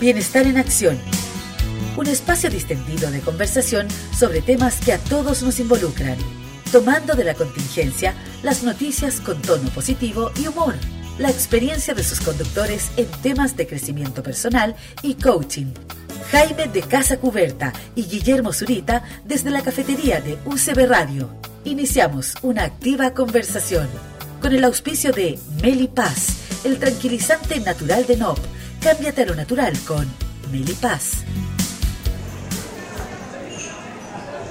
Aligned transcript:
Bienestar 0.00 0.46
en 0.46 0.58
Acción. 0.58 0.98
Un 1.96 2.06
espacio 2.06 2.50
distendido 2.50 3.10
de 3.10 3.20
conversación 3.20 3.88
sobre 4.14 4.42
temas 4.42 4.78
que 4.78 4.92
a 4.92 4.98
todos 4.98 5.42
nos 5.42 5.58
involucran, 5.58 6.18
tomando 6.70 7.14
de 7.14 7.24
la 7.24 7.32
contingencia 7.32 8.14
las 8.42 8.62
noticias 8.62 9.22
con 9.22 9.40
tono 9.40 9.70
positivo 9.70 10.32
y 10.38 10.48
humor. 10.48 10.74
La 11.18 11.30
experiencia 11.30 11.94
de 11.94 12.04
sus 12.04 12.20
conductores 12.20 12.90
en 12.98 13.06
temas 13.22 13.56
de 13.56 13.66
crecimiento 13.66 14.22
personal 14.22 14.76
y 15.00 15.14
coaching. 15.14 15.72
Jaime 16.30 16.66
de 16.66 16.82
Casa 16.82 17.16
Cuberta 17.16 17.72
y 17.94 18.02
Guillermo 18.02 18.52
Zurita 18.52 19.02
desde 19.24 19.50
la 19.50 19.62
cafetería 19.62 20.20
de 20.20 20.36
UCB 20.44 20.90
Radio. 20.90 21.30
Iniciamos 21.64 22.34
una 22.42 22.64
activa 22.64 23.14
conversación 23.14 23.88
con 24.42 24.54
el 24.54 24.62
auspicio 24.64 25.12
de 25.12 25.38
Meli 25.62 25.88
Paz, 25.88 26.36
el 26.64 26.78
tranquilizante 26.78 27.60
natural 27.60 28.04
de 28.06 28.18
NOP 28.18 28.38
Cámbiate 28.86 29.22
a 29.22 29.26
lo 29.26 29.34
natural 29.34 29.76
con 29.84 30.06
Melipaz. 30.52 31.24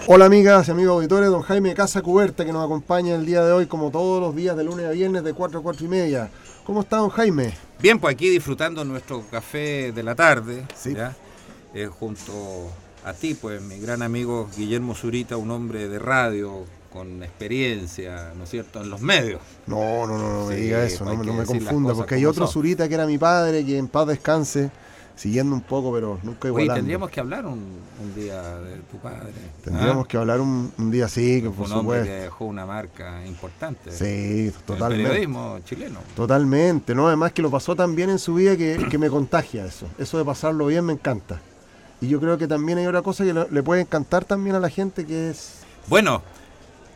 Hola 0.08 0.26
amigas 0.26 0.68
y 0.68 0.72
amigos 0.72 0.96
auditores, 0.96 1.30
don 1.30 1.42
Jaime 1.42 1.74
Casa 1.74 2.02
Cuberta 2.02 2.44
que 2.44 2.52
nos 2.52 2.66
acompaña 2.66 3.16
el 3.16 3.26
día 3.26 3.46
de 3.46 3.54
hoy 3.54 3.66
como 3.66 3.92
todos 3.92 4.20
los 4.20 4.36
días 4.36 4.58
de 4.58 4.66
lunes 4.66 4.88
a 4.88 4.92
viernes 4.92 5.24
de 5.24 5.34
4 5.34 5.60
a 5.60 5.64
4 5.64 5.86
y 5.86 5.88
media. 5.88 6.30
¿Cómo 6.66 6.82
está 6.82 6.98
don 6.98 7.12
Jaime? 7.12 7.54
Bien, 7.80 7.98
pues 7.98 8.14
aquí 8.14 8.28
disfrutando 8.28 8.84
nuestro 8.84 9.24
café 9.32 9.94
de 9.94 10.04
la 10.04 10.16
tarde, 10.16 10.66
sí. 10.76 10.94
Eh, 11.74 11.86
junto 11.86 12.34
a 13.06 13.14
ti, 13.14 13.36
pues 13.36 13.62
mi 13.62 13.80
gran 13.80 14.02
amigo 14.02 14.50
Guillermo 14.58 14.96
Zurita, 14.96 15.38
un 15.38 15.50
hombre 15.50 15.88
de 15.88 15.98
radio, 15.98 16.66
con 16.96 17.22
experiencia, 17.22 18.32
¿no 18.38 18.46
es 18.46 18.50
cierto?, 18.50 18.82
en 18.82 18.90
los 18.90 19.02
medios. 19.02 19.42
No, 19.68 20.08
no, 20.08 20.18
no, 20.18 20.40
no 20.40 20.46
me 20.48 20.56
diga 20.56 20.84
eso, 20.84 21.04
no, 21.04 21.16
me 21.16 21.46
confunda, 21.46 21.94
porque 21.94 22.16
hay 22.16 22.26
otro 22.26 22.48
Zurita 22.48 22.88
que 22.88 22.96
era 22.96 23.06
mi 23.06 23.18
padre, 23.18 23.66
que 23.66 23.78
en 23.78 23.90
paz 23.90 24.08
descanse, 24.08 24.72
siguiendo 25.16 25.54
un 25.54 25.62
poco, 25.62 25.94
pero 25.94 26.18
nunca 26.24 26.48
igualando. 26.48 26.74
Oye, 26.74 26.80
tendríamos 26.80 27.10
que 27.10 27.20
hablar 27.20 27.46
un, 27.46 27.82
día 28.16 28.42
de 28.60 28.78
tu 28.90 28.98
padre. 28.98 29.34
Tendríamos 29.62 30.06
¿ah? 30.06 30.08
que 30.08 30.18
hablar 30.18 30.40
un, 30.40 30.72
día 30.90 31.06
así, 31.06 31.42
que 31.42 31.50
por 31.50 31.68
un 31.68 31.74
hombre 31.74 32.04
que 32.04 32.10
dejó 32.12 32.46
una 32.46 32.66
marca 32.66 33.26
importante. 33.26 33.92
Sí, 33.92 34.54
totalmente. 34.66 35.04
el 35.04 35.10
periodismo 35.10 35.60
chileno. 35.66 36.00
Totalmente, 36.16 36.96
¿no? 36.96 37.08
Además 37.08 37.34
que 37.34 37.42
lo 37.42 37.52
pasó 37.52 37.76
tan 37.76 37.94
bien 37.94 38.10
en 38.10 38.20
su 38.20 38.36
vida 38.36 38.56
que, 38.56 38.88
que 38.90 38.98
me 38.98 39.10
contagia 39.10 39.66
eso. 39.66 39.86
Eso 40.00 40.18
de 40.18 40.24
pasarlo 40.24 40.68
bien 40.68 40.86
me 40.86 40.94
encanta. 40.94 41.42
Y 42.00 42.08
yo 42.08 42.22
creo 42.22 42.38
que 42.38 42.48
también 42.48 42.78
hay 42.78 42.88
otra 42.88 43.02
cosa 43.02 43.26
que 43.26 43.34
le 43.34 43.64
puede 43.64 43.82
encantar 43.82 44.24
también 44.24 44.56
a 44.56 44.60
la 44.60 44.70
gente 44.70 45.06
que 45.06 45.30
es... 45.30 45.60
Bueno, 45.88 46.24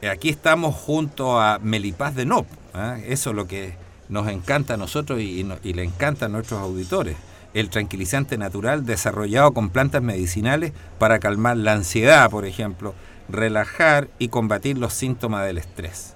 aquí 0.07 0.29
estamos 0.29 0.75
junto 0.75 1.39
a 1.39 1.59
Melipaz 1.59 2.15
de 2.15 2.25
Nop. 2.25 2.47
¿eh? 2.75 3.05
Eso 3.07 3.31
es 3.31 3.35
lo 3.35 3.47
que 3.47 3.73
nos 4.07 4.27
encanta 4.27 4.75
a 4.75 4.77
nosotros 4.77 5.19
y, 5.19 5.43
le 5.43 5.83
encanta 5.83 6.25
a 6.25 6.29
nuestros 6.29 6.59
auditores. 6.59 7.17
El 7.53 7.69
tranquilizante 7.69 8.37
natural 8.37 8.85
desarrollado 8.85 9.53
con 9.53 9.69
plantas 9.69 10.01
medicinales 10.01 10.71
para 10.99 11.19
calmar 11.19 11.57
la 11.57 11.73
ansiedad, 11.73 12.29
por 12.29 12.45
ejemplo, 12.45 12.93
relajar 13.27 14.07
y 14.19 14.29
combatir 14.29 14.77
los 14.77 14.93
síntomas 14.93 15.45
del 15.45 15.57
estrés. 15.57 16.15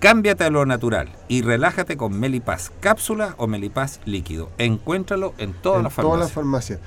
Cámbiate 0.00 0.44
a 0.44 0.50
lo 0.50 0.66
natural 0.66 1.10
y 1.28 1.42
relájate 1.42 1.96
con 1.96 2.18
Melipaz 2.18 2.72
cápsula 2.80 3.34
o 3.36 3.46
Melipaz 3.46 4.00
líquido. 4.04 4.50
Encuéntralo 4.58 5.34
en 5.38 5.52
todas 5.52 5.82
las 5.82 5.92
farmacias. 5.92 6.12
Todas 6.12 6.20
las 6.20 6.32
farmacias. 6.32 6.80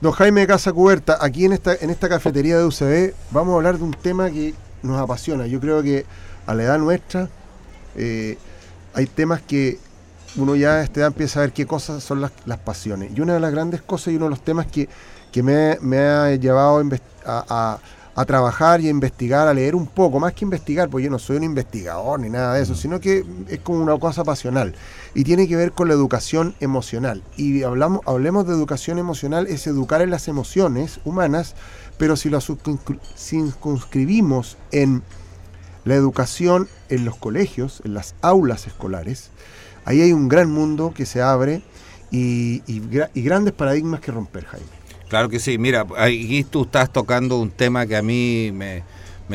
Don 0.00 0.12
Jaime 0.12 0.42
de 0.42 0.46
Casa 0.46 0.72
Cuberta, 0.72 1.18
aquí 1.20 1.44
en 1.44 1.52
esta, 1.52 1.74
en 1.74 1.90
esta 1.90 2.08
cafetería 2.08 2.58
de 2.58 2.64
UCB 2.64 3.14
vamos 3.30 3.52
a 3.52 3.56
hablar 3.56 3.78
de 3.78 3.84
un 3.84 3.92
tema 3.92 4.30
que 4.30 4.54
nos 4.86 5.00
apasiona. 5.00 5.46
Yo 5.46 5.60
creo 5.60 5.82
que 5.82 6.06
a 6.46 6.54
la 6.54 6.62
edad 6.62 6.78
nuestra 6.78 7.28
eh, 7.96 8.38
hay 8.94 9.06
temas 9.06 9.42
que 9.42 9.78
uno 10.36 10.54
ya 10.54 10.74
a 10.74 10.82
esta 10.82 11.00
edad 11.00 11.08
empieza 11.08 11.40
a 11.40 11.42
ver 11.42 11.52
qué 11.52 11.66
cosas 11.66 12.02
son 12.02 12.20
las, 12.20 12.58
pasiones. 12.58 13.12
Y 13.16 13.20
una 13.20 13.34
de 13.34 13.40
las 13.40 13.52
grandes 13.52 13.82
cosas 13.82 14.12
y 14.12 14.16
uno 14.16 14.26
de 14.26 14.30
los 14.30 14.42
temas 14.42 14.66
que, 14.66 14.88
me, 15.42 15.98
ha 15.98 16.34
llevado 16.36 16.82
a, 17.24 17.78
trabajar 18.26 18.80
y 18.80 18.86
a 18.86 18.90
investigar, 18.90 19.48
a 19.48 19.54
leer 19.54 19.74
un 19.74 19.86
poco, 19.86 20.18
más 20.18 20.32
que 20.32 20.44
investigar, 20.44 20.88
porque 20.88 21.04
yo 21.04 21.10
no 21.10 21.18
soy 21.18 21.36
un 21.36 21.44
investigador 21.44 22.20
ni 22.20 22.30
nada 22.30 22.54
de 22.54 22.62
eso, 22.62 22.74
sino 22.74 23.00
que 23.00 23.24
es 23.48 23.60
como 23.60 23.82
una 23.82 23.98
cosa 23.98 24.24
pasional. 24.24 24.74
Y 25.14 25.24
tiene 25.24 25.48
que 25.48 25.56
ver 25.56 25.72
con 25.72 25.88
la 25.88 25.94
educación 25.94 26.54
emocional. 26.60 27.22
Y 27.36 27.62
hablamos, 27.62 28.00
hablemos 28.06 28.46
de 28.46 28.54
educación 28.54 28.98
emocional, 28.98 29.46
es 29.46 29.66
educar 29.66 30.00
en 30.02 30.10
las 30.10 30.28
emociones 30.28 31.00
humanas 31.04 31.54
pero 31.98 32.16
si 32.16 32.30
lo 32.30 32.40
circunscribimos 32.40 34.56
en 34.72 35.02
la 35.84 35.94
educación 35.94 36.68
en 36.88 37.04
los 37.04 37.16
colegios, 37.16 37.82
en 37.84 37.94
las 37.94 38.16
aulas 38.20 38.66
escolares, 38.66 39.30
ahí 39.84 40.02
hay 40.02 40.12
un 40.12 40.28
gran 40.28 40.50
mundo 40.50 40.92
que 40.94 41.06
se 41.06 41.22
abre 41.22 41.62
y, 42.10 42.60
grandes 43.14 43.54
paradigmas 43.54 44.00
que 44.00 44.12
romper, 44.12 44.44
Jaime. 44.44 44.66
Claro 45.08 45.28
que 45.28 45.38
sí, 45.38 45.58
mira, 45.58 45.86
aquí 45.96 46.44
tú 46.44 46.64
estás 46.64 46.92
tocando 46.92 47.38
un 47.38 47.50
tema 47.50 47.86
que 47.86 47.96
a 47.96 48.02
mí 48.02 48.50
me, 48.52 48.82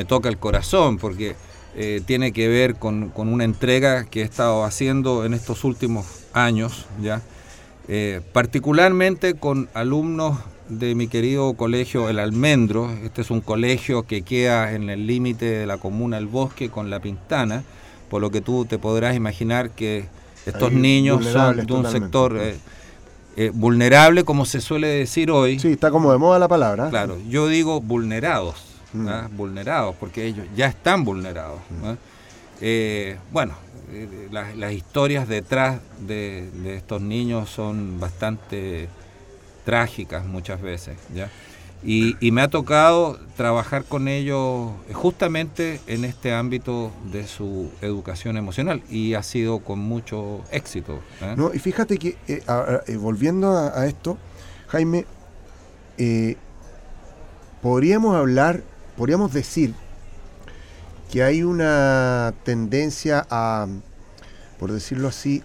toca 0.06 0.30
el 0.30 0.38
corazón, 0.38 0.98
porque 0.98 1.36
eh, 1.76 2.02
tiene 2.06 2.34
que 2.34 2.50
ver 2.50 2.76
con, 2.76 3.14
una 3.16 3.46
entrega 3.46 4.06
que 4.06 4.22
he 4.22 4.24
estado 4.24 4.66
haciendo 4.66 5.26
en 5.26 5.34
estos 5.34 5.64
últimos 5.64 6.06
años, 6.34 6.86
ya, 7.02 7.22
eh, 7.88 8.22
particularmente 8.34 9.36
con 9.36 9.70
alumnos 9.74 10.38
de 10.72 10.96
mi 10.96 11.08
querido 11.08 11.54
colegio 11.54 12.08
El 12.10 12.18
Almendro. 12.18 12.90
Este 13.04 13.22
es 13.22 13.30
un 13.30 13.42
colegio 13.42 14.04
que 14.04 14.22
queda 14.22 14.72
en 14.72 14.90
el 14.90 15.06
límite 15.06 15.46
de 15.46 15.66
la 15.66 15.78
comuna 15.78 16.18
El 16.18 16.28
Bosque 16.28 16.70
con 16.70 16.90
La 16.90 17.02
Pintana, 17.02 17.64
por 18.10 18.22
lo 18.22 18.32
que 18.32 18.40
tú 18.40 18.66
te 18.66 18.80
podrás 18.80 19.16
imaginar 19.16 19.72
que 19.72 20.06
estos 20.46 20.72
niños 20.72 21.26
son 21.26 21.66
de 21.66 21.74
un 21.74 21.86
sector 21.86 22.38
eh, 22.40 22.58
eh, 23.36 23.52
vulnerable, 23.54 24.24
como 24.24 24.46
se 24.46 24.62
suele 24.62 24.88
decir 24.88 25.30
hoy. 25.30 25.60
Sí, 25.60 25.74
está 25.74 25.92
como 25.92 26.12
de 26.14 26.18
moda 26.18 26.40
la 26.40 26.48
palabra. 26.48 26.90
Claro, 26.90 27.18
yo 27.28 27.48
digo 27.48 27.82
vulnerados, 27.82 28.56
mm. 28.94 29.08
¿ah? 29.10 29.30
vulnerados, 29.36 29.96
porque 30.00 30.26
ellos 30.26 30.46
ya 30.56 30.68
están 30.68 31.04
vulnerados. 31.04 31.60
¿ah? 31.84 31.96
Eh, 32.62 33.18
bueno, 33.34 33.56
las, 34.32 34.72
historias 34.72 35.28
detrás 35.28 35.82
de 36.00 36.50
estos 36.78 37.02
niños 37.02 37.50
son 37.50 38.00
bastante 38.00 38.88
trágicas 39.64 40.26
muchas 40.26 40.62
veces. 40.62 40.98
Y, 41.84 42.32
me 42.32 42.42
ha 42.42 42.48
tocado 42.48 43.20
trabajar 43.36 43.84
con 43.86 44.08
ellos 44.08 44.72
justamente 44.94 45.80
en 45.88 46.06
este 46.06 46.34
ámbito 46.34 46.92
de 47.12 47.26
su 47.26 47.72
educación 47.82 48.38
emocional 48.38 48.84
y 48.90 49.16
ha 49.16 49.24
sido 49.24 49.60
con 49.60 49.80
mucho 49.80 50.42
éxito. 50.52 51.00
¿eh? 51.22 51.34
No, 51.36 51.52
y 51.54 51.60
fíjate 51.60 51.98
que, 51.98 52.18
eh, 52.28 52.44
eh, 52.88 52.96
volviendo 52.98 53.58
a, 53.58 53.88
esto, 53.88 54.18
Jaime, 54.68 55.06
podríamos 57.62 58.16
hablar, 58.16 58.62
podríamos 58.96 59.34
decir 59.34 59.74
que 61.12 61.24
hay 61.24 61.42
una 61.42 62.34
tendencia 62.44 63.26
a, 63.30 63.68
por 64.60 64.72
decirlo 64.72 65.08
así, 65.08 65.44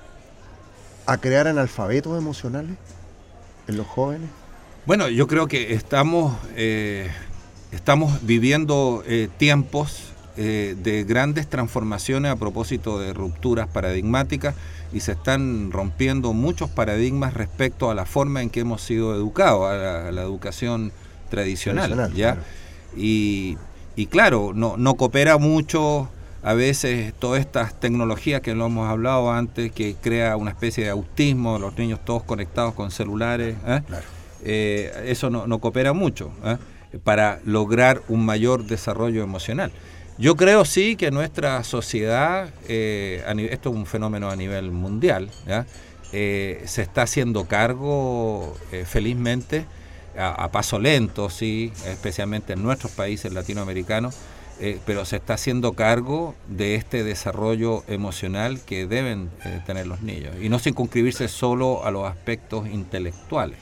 a 1.06 1.16
crear 1.16 1.48
analfabetos 1.48 2.18
emocionales 2.18 2.76
en 3.68 3.76
los 3.76 3.86
jóvenes? 3.86 4.28
Bueno, 4.86 5.08
yo 5.08 5.26
creo 5.26 5.48
que 5.48 5.74
estamos, 5.74 6.36
eh, 6.54 7.10
estamos 7.72 8.24
viviendo 8.24 9.02
eh, 9.06 9.28
tiempos 9.36 10.12
eh, 10.36 10.76
de 10.80 11.04
grandes 11.04 11.48
transformaciones 11.48 12.30
a 12.30 12.36
propósito 12.36 12.98
de 13.00 13.12
rupturas 13.12 13.68
paradigmáticas 13.68 14.54
y 14.92 15.00
se 15.00 15.12
están 15.12 15.72
rompiendo 15.72 16.32
muchos 16.32 16.70
paradigmas 16.70 17.34
respecto 17.34 17.90
a 17.90 17.94
la 17.94 18.04
forma 18.04 18.42
en 18.42 18.50
que 18.50 18.60
hemos 18.60 18.82
sido 18.82 19.14
educados, 19.14 19.68
a 19.68 20.12
la, 20.12 20.22
educación 20.22 20.92
tradicional. 21.30 22.12
¿ya? 22.14 22.38
Y, 22.96 23.58
y, 23.96 24.06
claro, 24.06 24.52
no, 24.54 24.76
no 24.76 24.94
coopera 24.94 25.38
mucho 25.38 26.08
a 26.46 26.54
veces 26.54 27.12
todas 27.18 27.40
estas 27.40 27.74
tecnologías 27.80 28.40
que 28.40 28.54
lo 28.54 28.66
hemos 28.66 28.88
hablado 28.88 29.32
antes, 29.32 29.72
que 29.72 29.96
crea 30.00 30.36
una 30.36 30.52
especie 30.52 30.84
de 30.84 30.90
autismo, 30.90 31.58
los 31.58 31.76
niños 31.76 31.98
todos 32.04 32.22
conectados 32.22 32.72
con 32.74 32.92
celulares, 32.92 33.56
¿eh? 33.66 33.80
Eh, 34.44 35.06
eso 35.06 35.28
no, 35.28 35.58
coopera 35.58 35.92
mucho 35.92 36.30
¿eh? 36.44 36.56
para 37.02 37.40
lograr 37.44 38.00
un 38.06 38.24
mayor 38.24 38.64
desarrollo 38.64 39.24
emocional. 39.24 39.72
Yo 40.18 40.36
creo 40.36 40.64
sí 40.64 40.94
que 40.94 41.10
nuestra 41.10 41.64
sociedad, 41.64 42.48
esto 42.68 43.70
es 43.70 43.74
un 43.74 43.84
fenómeno 43.84 44.30
a 44.30 44.36
nivel 44.36 44.70
mundial, 44.70 45.32
se 46.12 46.62
está 46.64 47.02
haciendo 47.02 47.46
cargo 47.46 48.56
felizmente 48.84 49.64
a, 50.16 50.44
a, 50.44 50.52
paso 50.52 50.78
lento, 50.78 51.28
sí, 51.28 51.72
especialmente 51.86 52.52
en 52.52 52.62
nuestros 52.62 52.92
países 52.92 53.32
latinoamericanos, 53.32 54.16
eh, 54.58 54.80
pero 54.86 55.04
se 55.04 55.16
está 55.16 55.34
haciendo 55.34 55.74
cargo 55.74 56.34
de 56.48 56.76
este 56.76 57.04
desarrollo 57.04 57.84
emocional 57.88 58.60
que 58.60 58.86
deben 58.86 59.28
eh, 59.44 59.60
tener 59.66 59.86
los 59.86 60.00
niños 60.00 60.34
y 60.40 60.48
no 60.48 60.58
circunscribirse 60.58 61.28
solo 61.28 61.84
a 61.84 61.90
los 61.90 62.06
aspectos 62.06 62.66
intelectuales. 62.66 63.58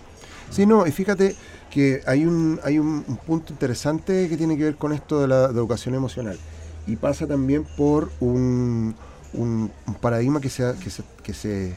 Sí, 0.50 0.67
no, 0.67 0.87
y 0.87 0.93
fíjate 0.93 1.35
que 1.69 2.00
hay 2.06 2.25
un, 2.25 2.61
hay 2.62 2.79
un, 2.79 3.02
punto 3.26 3.52
interesante 3.52 4.29
que 4.29 4.37
tiene 4.37 4.56
que 4.56 4.62
ver 4.62 4.76
con 4.76 4.93
esto 4.93 5.20
de 5.20 5.26
la 5.26 5.46
educación 5.46 5.96
emocional 5.96 6.38
y 6.87 6.94
pasa 6.94 7.26
también 7.26 7.64
por 7.76 8.12
un, 8.20 8.94
un, 9.32 9.73
paradigma 10.00 10.41
que, 10.41 10.49
que, 10.49 10.91
se, 10.91 11.02
que, 11.25 11.35
se, 11.35 11.75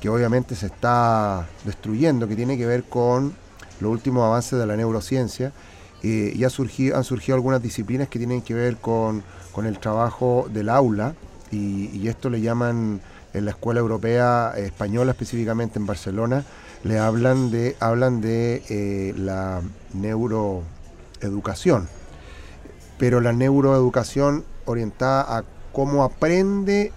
que 0.00 0.08
obviamente 0.08 0.54
se 0.54 0.66
está 0.66 1.48
destruyendo, 1.64 2.28
que 2.28 2.36
tiene 2.36 2.56
que 2.56 2.66
ver 2.66 2.84
con 2.84 3.34
los 3.80 3.90
últimos 3.90 4.24
avances 4.24 4.56
de 4.56 4.66
la 4.66 4.76
neurociencia 4.76 5.52
eh, 6.06 6.34
y 6.36 6.44
ha 6.44 6.50
surgido, 6.50 6.98
han 6.98 7.04
surgido 7.04 7.34
algunas 7.34 7.62
disciplinas 7.62 8.08
que 8.08 8.18
tienen 8.18 8.42
que 8.42 8.52
ver 8.52 8.76
con, 8.76 9.22
el 9.64 9.78
trabajo 9.78 10.46
del 10.52 10.68
aula 10.68 11.14
y, 11.50 12.06
esto 12.08 12.28
le 12.28 12.42
llaman 12.42 13.00
en 13.32 13.44
la 13.46 13.52
Escuela 13.52 13.80
Europea 13.80 14.52
Española, 14.54 15.12
específicamente 15.12 15.78
en 15.78 15.86
Barcelona, 15.86 16.44
le 16.82 16.98
hablan 16.98 17.50
de, 17.50 17.74
hablan 17.80 18.20
de 18.20 18.62
eh, 18.68 19.14
la 19.16 19.62
neuroeducación, 19.94 21.88
pero 22.98 23.22
la 23.22 23.32
neuroeducación 23.32 24.44
orientada 24.66 25.38
a 25.38 25.44
cómo 25.72 26.04
aprende 26.04 26.92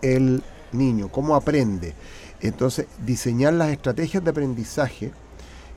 el 0.00 0.42
niño, 0.72 1.06
cómo 1.06 1.36
aprende. 1.36 1.94
Entonces, 2.40 2.86
diseñar 3.06 3.52
las 3.52 3.70
estrategias 3.70 4.24
de 4.24 4.30
aprendizaje 4.30 5.12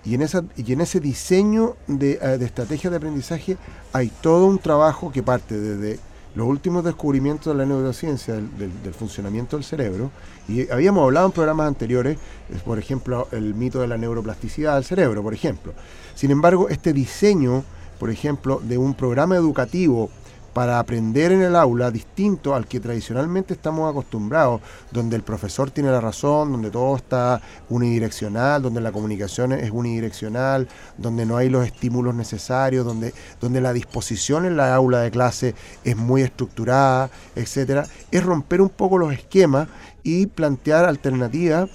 y 0.05 0.15
en, 0.15 0.27
y 0.55 0.73
en 0.73 0.81
ese 0.81 0.99
diseño 0.99 1.75
de, 1.87 2.19
eh, 2.21 2.37
de 2.37 2.45
estrategias 2.45 2.91
de 2.91 2.97
aprendizaje 2.97 3.57
hay 3.91 4.09
todo 4.21 4.45
un 4.45 4.59
trabajo 4.59 5.11
que 5.11 5.23
parte 5.23 5.59
desde 5.59 5.99
los 6.35 6.47
últimos 6.47 6.83
descubrimientos 6.83 7.53
de 7.53 7.57
la 7.57 7.65
neurociencia 7.65 8.35
del, 8.35 8.93
funcionamiento 8.93 9.55
del 9.55 9.63
cerebro, 9.63 10.11
y 10.47 10.69
habíamos 10.69 11.03
hablado 11.03 11.27
en 11.27 11.31
programas 11.31 11.67
anteriores, 11.67 12.17
por 12.65 12.77
ejemplo, 12.77 13.27
el 13.31 13.55
mito 13.55 13.79
de 13.79 13.87
la 13.87 13.97
neuroplasticidad 13.97 14.75
del 14.75 14.83
cerebro, 14.83 15.23
por 15.23 15.33
ejemplo. 15.33 15.73
Sin 16.13 16.31
embargo, 16.31 16.67
este 16.69 16.91
diseño, 16.91 17.63
por 17.99 18.09
ejemplo, 18.09 18.61
de 18.61 18.77
un 18.77 18.93
programa 18.93 19.35
educativo 19.35 20.09
para 20.55 20.79
aprender 20.79 21.33
en 21.33 21.41
el 21.41 21.53
aula 21.53 21.91
distinto 21.91 22.55
al 22.55 22.65
que 22.65 22.79
tradicionalmente 22.79 23.53
estamos 23.53 23.91
acostumbrados, 23.91 24.61
donde 24.89 25.17
el 25.17 25.21
profesor 25.21 25.69
tiene 25.69 25.91
la 25.91 25.99
razón, 25.99 26.53
donde 26.53 26.71
todo 26.71 26.95
está 26.95 27.41
unidireccional, 27.67 28.61
donde 28.61 28.79
la 28.79 28.93
comunicación 28.93 29.51
es 29.51 29.69
unidireccional, 29.69 30.69
donde 30.97 31.25
no 31.25 31.35
hay 31.35 31.49
los 31.49 31.65
estímulos 31.65 32.15
necesarios, 32.15 32.85
donde, 32.85 33.13
donde 33.41 33.59
la 33.59 33.73
disposición 33.73 34.45
en 34.45 34.55
la 34.55 34.73
aula 34.73 35.01
de 35.01 35.11
clase 35.11 35.55
es 35.83 35.97
muy 35.97 36.21
estructurada, 36.21 37.09
etcétera, 37.35 37.85
es 38.09 38.23
romper 38.23 38.61
un 38.61 38.69
poco 38.69 38.97
los 38.97 39.11
esquemas 39.11 39.67
y 40.03 40.27
plantear 40.27 40.85
alternativas 40.85 41.69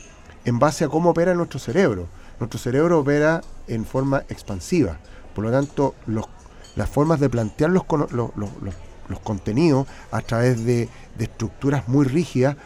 en 0.47 0.59
base 0.59 0.87
a 0.87 0.89
cómo 0.89 1.11
opera 1.11 1.35
nuestro 1.35 1.59
cerebro. 1.59 2.07
Nuestro 2.39 2.59
cerebro 2.59 3.01
opera 3.01 3.43
en 3.69 3.85
forma 3.85 4.25
expansiva. 4.31 4.97
Por 5.35 5.45
lo 5.45 5.51
tanto, 5.51 5.95
los 6.07 6.27
las 6.77 6.89
formas 6.89 7.21
de 7.21 7.29
plantear 7.29 7.71
los, 7.71 7.85
los, 7.89 9.21
contenidos 9.23 9.87
a 10.11 10.21
través 10.21 10.65
de, 10.65 10.89
estructuras 11.19 11.89
muy 11.89 12.07
rígidas 12.07 12.57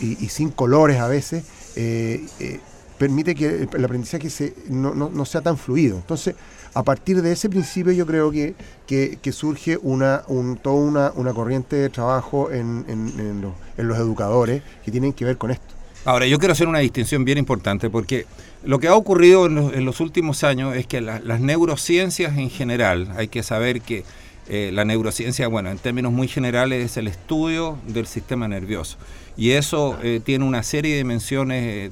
y, 0.00 0.28
sin 0.28 0.50
colores 0.50 0.98
a 1.00 1.08
veces, 1.08 1.44
eh, 1.76 2.26
eh, 2.40 2.60
permite 2.98 3.34
que 3.34 3.68
el 3.72 3.84
aprendizaje 3.84 4.30
se, 4.30 4.54
no, 4.68 5.24
sea 5.24 5.40
tan 5.40 5.56
fluido. 5.56 5.96
Entonces, 5.96 6.34
a 6.74 6.82
partir 6.82 7.22
de 7.22 7.32
ese 7.32 7.48
principio 7.48 7.92
yo 7.92 8.06
creo 8.06 8.30
que, 8.30 8.54
que, 8.86 9.32
surge 9.32 9.78
una, 9.82 10.22
un, 10.26 10.56
toda 10.56 10.76
una, 10.76 11.12
una, 11.14 11.32
corriente 11.32 11.76
de 11.76 11.88
trabajo 11.88 12.50
en, 12.50 12.84
en, 12.88 13.40
los, 13.40 13.52
en 13.76 13.88
los 13.88 13.98
educadores 13.98 14.62
que 14.84 14.90
tienen 14.90 15.12
que 15.12 15.24
ver 15.24 15.38
con 15.38 15.50
esto. 15.50 15.74
Ahora, 16.06 16.26
yo 16.26 16.38
quiero 16.38 16.52
hacer 16.52 16.68
una 16.68 16.80
distinción 16.80 17.24
bien 17.24 17.38
importante 17.38 17.88
porque 17.88 18.26
lo 18.62 18.78
que 18.78 18.88
ha 18.88 18.94
ocurrido 18.94 19.46
en 19.46 19.84
los, 19.84 20.00
últimos 20.00 20.44
años 20.44 20.76
es 20.76 20.86
que 20.86 21.00
las 21.00 21.40
neurociencias 21.40 22.36
en 22.36 22.50
general, 22.50 23.12
hay 23.16 23.28
que 23.28 23.42
saber 23.42 23.80
que 23.80 24.04
eh, 24.46 24.70
la 24.72 24.84
neurociencia, 24.84 25.48
bueno, 25.48 25.70
en 25.70 25.78
términos 25.78 26.12
muy 26.12 26.28
generales 26.28 26.84
es 26.84 26.96
el 26.98 27.08
estudio 27.08 27.78
del 27.86 28.06
sistema 28.06 28.46
nervioso. 28.46 28.98
Y 29.36 29.50
eso 29.52 29.98
eh, 30.02 30.20
tiene 30.24 30.44
una 30.44 30.62
serie 30.62 30.92
de 30.92 30.98
dimensiones, 30.98 31.64
eh, 31.64 31.90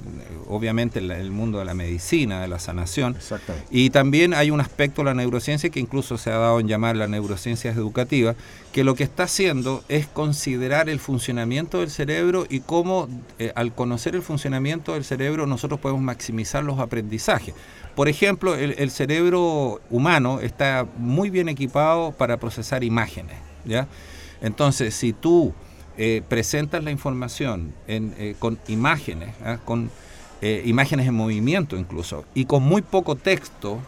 obviamente, 0.49 1.01
en 1.01 1.11
el 1.11 1.31
mundo 1.31 1.59
de 1.59 1.65
la 1.65 1.75
medicina, 1.75 2.41
de 2.41 2.49
la 2.49 2.59
sanación. 2.59 3.17
Y 3.71 3.91
también 3.91 4.33
hay 4.33 4.51
un 4.51 4.61
aspecto 4.61 5.03
de 5.03 5.07
la 5.07 5.15
neurociencia 5.15 5.71
que 5.71 5.81
incluso 5.81 6.19
se 6.19 6.31
ha 6.31 6.39
dado 6.39 6.61
en 6.61 6.69
llamar 6.69 6.97
la 6.97 7.09
neurociencia 7.09 7.73
educativa, 7.73 8.37
que 8.73 8.85
lo 8.85 8.95
que 8.95 9.05
está 9.05 9.25
haciendo 9.25 9.83
es 9.89 10.07
considerar 10.07 10.89
el 10.89 11.01
funcionamiento 11.01 11.81
del 11.81 11.91
cerebro 11.91 12.47
y 12.49 12.61
cómo 12.61 13.09
al 13.55 13.75
conocer 13.75 14.15
el 14.15 14.23
funcionamiento 14.23 14.95
del 14.95 15.05
cerebro 15.05 15.47
nosotros 15.47 15.81
podemos 15.81 16.03
maximizar 16.03 16.63
los 16.63 16.79
aprendizajes. 16.79 17.55
Por 17.95 18.09
ejemplo, 18.09 18.55
el, 18.55 18.91
cerebro 18.91 19.81
humano 19.91 20.41
está 20.41 20.87
muy 20.97 21.29
bien 21.29 21.49
equipado 21.49 22.13
para 22.13 22.39
procesar 22.39 22.85
imágenes. 22.85 23.37
¿ya? 23.67 23.87
Entonces, 24.41 24.95
si 24.95 25.13
tú 25.13 25.53
eh, 25.99 26.23
presentas 26.29 26.83
la 26.85 26.91
información 26.91 27.73
eh, 27.87 28.35
con 28.39 28.59
imágenes, 28.69 29.31
¿ah? 29.45 29.59
con 29.65 29.91
eh, 30.41 30.63
imágenes 30.67 31.07
en 31.07 31.15
movimiento 31.15 31.77
incluso, 31.77 32.25
y 32.35 32.47
con 32.47 32.63
muy 32.63 32.83
poco 32.83 33.17
texto, 33.17 33.81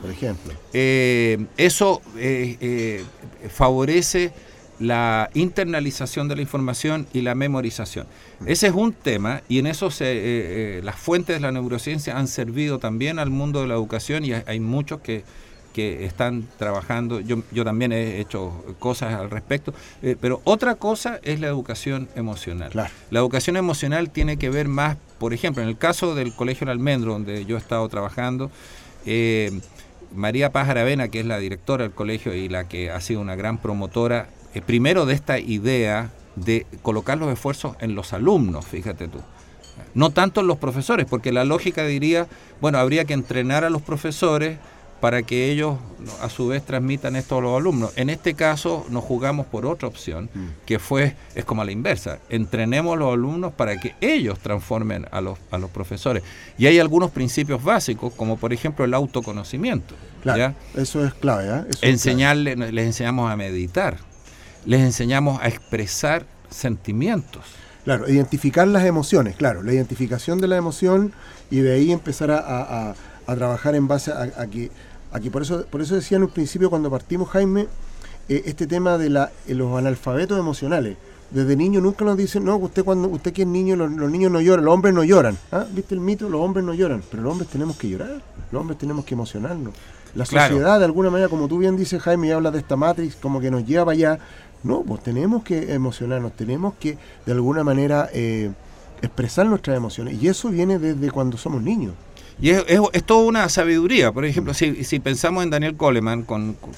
por 0.00 0.10
ejemplo, 0.10 0.54
eso 0.72 2.00
favorece 3.50 4.32
la 4.80 5.28
internalización 5.34 6.26
de 6.26 6.36
la 6.36 6.42
información 6.42 7.06
y 7.12 7.20
la 7.20 7.34
memorización. 7.34 8.06
Ese 8.46 8.68
es 8.68 8.72
un 8.72 8.94
tema 8.94 9.42
y 9.46 9.58
en 9.58 9.66
eso 9.66 9.90
se, 9.90 10.10
eh, 10.10 10.18
eh, 10.18 10.80
las 10.82 10.96
fuentes 10.96 11.36
de 11.36 11.40
la 11.40 11.52
neurociencia 11.52 12.16
han 12.16 12.26
servido 12.26 12.78
también 12.78 13.18
al 13.18 13.28
mundo 13.28 13.60
de 13.60 13.68
la 13.68 13.74
educación 13.74 14.24
y 14.24 14.32
hay, 14.32 14.58
muchos 14.58 15.00
que, 15.02 15.22
que, 15.72 16.04
están 16.04 16.46
trabajando. 16.58 17.20
Yo, 17.20 17.42
yo 17.52 17.64
también 17.64 17.92
he 17.92 18.20
hecho 18.20 18.64
cosas 18.78 19.14
al 19.14 19.30
respecto, 19.30 19.72
eh, 20.02 20.16
pero 20.20 20.40
otra 20.44 20.74
cosa 20.74 21.20
es 21.22 21.40
la 21.40 21.46
educación 21.48 22.08
emocional. 22.14 22.70
La 22.74 23.18
educación 23.18 23.56
emocional 23.56 24.10
tiene 24.10 24.36
que 24.36 24.50
ver 24.50 24.68
más, 24.68 24.96
por 25.18 25.34
ejemplo, 25.34 25.62
en 25.62 25.68
el 25.68 25.78
caso 25.78 26.14
del 26.14 26.34
Colegio 26.34 26.66
del 26.66 26.78
Almendro, 26.78 27.12
donde 27.12 27.44
yo 27.44 27.56
he 27.56 27.58
estado 27.58 27.88
trabajando, 27.88 28.50
María 30.14 30.50
Paz 30.50 30.68
Aravena, 30.68 31.08
que 31.08 31.20
es 31.20 31.26
la 31.26 31.38
directora 31.38 31.84
del 31.84 31.92
colegio 31.92 32.34
y 32.34 32.48
la 32.48 32.68
que 32.68 32.90
ha 32.90 33.00
sido 33.00 33.20
una 33.20 33.36
gran 33.36 33.58
promotora, 33.58 34.28
primero 34.66 35.06
de 35.06 35.14
esta 35.14 35.38
idea 35.38 36.10
de 36.36 36.66
colocar 36.82 37.18
los 37.18 37.32
esfuerzos 37.32 37.76
en 37.80 37.94
los 37.94 38.12
alumnos, 38.12 38.66
fíjate 38.66 39.08
tú. 39.08 39.20
No 39.94 40.10
tanto 40.10 40.40
en 40.40 40.46
los 40.46 40.58
profesores, 40.58 41.06
porque 41.08 41.32
la 41.32 41.44
lógica 41.44 41.84
diría, 41.84 42.26
bueno, 42.60 42.78
habría 42.78 43.04
que 43.04 43.14
entrenar 43.14 43.64
a 43.64 43.70
los 43.70 43.82
profesores 43.82 44.58
para 45.00 45.22
que 45.22 45.50
ellos 45.50 45.76
a 46.22 46.28
su 46.28 46.48
vez 46.48 46.64
transmitan 46.64 47.16
esto 47.16 47.38
a 47.38 47.40
los 47.40 47.56
alumnos. 47.56 47.92
En 47.96 48.10
este 48.10 48.34
caso 48.34 48.86
nos 48.90 49.04
jugamos 49.04 49.46
por 49.46 49.66
otra 49.66 49.88
opción, 49.88 50.28
mm. 50.32 50.46
que 50.66 50.78
fue, 50.78 51.16
es 51.34 51.44
como 51.44 51.62
a 51.62 51.64
la 51.64 51.72
inversa, 51.72 52.18
entrenemos 52.28 52.94
a 52.94 52.96
los 52.96 53.12
alumnos 53.12 53.52
para 53.52 53.76
que 53.78 53.94
ellos 54.00 54.38
transformen 54.38 55.06
a 55.10 55.20
los, 55.20 55.38
a 55.50 55.58
los 55.58 55.70
profesores. 55.70 56.22
Y 56.58 56.66
hay 56.66 56.78
algunos 56.78 57.10
principios 57.10 57.62
básicos, 57.64 58.12
como 58.14 58.36
por 58.36 58.52
ejemplo 58.52 58.84
el 58.84 58.94
autoconocimiento. 58.94 59.94
Claro, 60.22 60.54
eso 60.76 61.04
es 61.04 61.14
clave. 61.14 61.48
¿eh? 61.48 61.64
Enseñarles, 61.82 62.58
les 62.58 62.86
enseñamos 62.86 63.30
a 63.30 63.36
meditar, 63.36 63.96
les 64.66 64.80
enseñamos 64.80 65.40
a 65.40 65.48
expresar 65.48 66.26
sentimientos. 66.50 67.44
Claro, 67.84 68.08
identificar 68.08 68.68
las 68.68 68.84
emociones, 68.84 69.36
claro, 69.36 69.62
la 69.62 69.72
identificación 69.72 70.40
de 70.40 70.48
la 70.48 70.56
emoción 70.56 71.12
y 71.50 71.60
de 71.60 71.74
ahí 71.74 71.92
empezar 71.92 72.30
a, 72.30 72.94
trabajar 73.26 73.76
en 73.76 73.86
base 73.86 74.12
a, 74.12 74.46
que, 74.48 74.70
aquí 75.12 75.30
por 75.30 75.42
eso, 75.42 75.64
por 75.70 75.80
eso 75.80 75.94
decía 75.94 76.16
en 76.16 76.24
un 76.24 76.30
principio 76.30 76.70
cuando 76.70 76.90
partimos, 76.90 77.28
Jaime, 77.30 77.68
eh, 78.28 78.42
este 78.46 78.66
tema 78.66 78.98
de 78.98 79.10
la, 79.10 79.32
eh, 79.46 79.54
los 79.54 79.76
analfabetos 79.76 80.38
emocionales. 80.38 80.96
Desde 81.30 81.54
niño 81.54 81.80
nunca 81.80 82.04
nos 82.04 82.16
dicen, 82.16 82.44
no, 82.44 82.56
usted 82.56 82.84
cuando 82.84 83.08
usted 83.08 83.32
que 83.32 83.42
es 83.42 83.48
niño, 83.48 83.76
los, 83.76 83.90
niños 83.90 84.32
no 84.32 84.40
lloran, 84.40 84.64
los 84.64 84.74
hombres 84.74 84.94
no 84.94 85.04
lloran. 85.04 85.38
¿Ah? 85.52 85.64
¿Viste 85.70 85.94
el 85.94 86.00
mito? 86.00 86.28
Los 86.28 86.40
hombres 86.40 86.64
no 86.64 86.74
lloran, 86.74 87.02
pero 87.10 87.22
los 87.22 87.32
hombres 87.32 87.50
tenemos 87.50 87.76
que 87.76 87.88
llorar, 87.88 88.20
los 88.50 88.60
hombres 88.60 88.78
tenemos 88.78 89.04
que 89.04 89.14
emocionarnos. 89.14 89.74
La 90.14 90.26
sociedad, 90.26 90.80
de 90.80 90.84
alguna 90.84 91.08
manera, 91.08 91.28
como 91.28 91.46
tú 91.46 91.58
bien 91.58 91.76
dices, 91.76 92.02
Jaime, 92.02 92.28
y 92.28 92.30
hablas 92.32 92.52
de 92.52 92.58
esta 92.58 92.74
matrix, 92.74 93.14
como 93.14 93.40
que 93.40 93.50
nos 93.50 93.64
lleva 93.64 93.84
para 93.84 93.94
allá, 93.94 94.18
no, 94.64 94.82
pues 94.82 95.02
tenemos 95.02 95.44
que 95.44 95.72
emocionarnos, 95.72 96.32
tenemos 96.32 96.74
que 96.74 96.98
de 97.24 97.32
alguna 97.32 97.62
manera 97.62 98.08
eh, 98.12 98.50
expresar 99.02 99.46
nuestras 99.46 99.76
emociones. 99.76 100.20
Y 100.20 100.28
eso 100.28 100.50
viene 100.50 100.78
desde 100.78 101.10
cuando 101.10 101.36
somos 101.36 101.62
niños. 101.62 101.94
Y 102.42 102.50
es, 102.50 102.64
es, 102.92 103.04
toda 103.04 103.26
una 103.26 103.48
sabiduría. 103.50 104.12
Por 104.12 104.24
ejemplo, 104.24 104.54
si, 104.54 104.98
pensamos 105.00 105.44
en 105.44 105.50
Daniel 105.50 105.76
Coleman, 105.76 106.26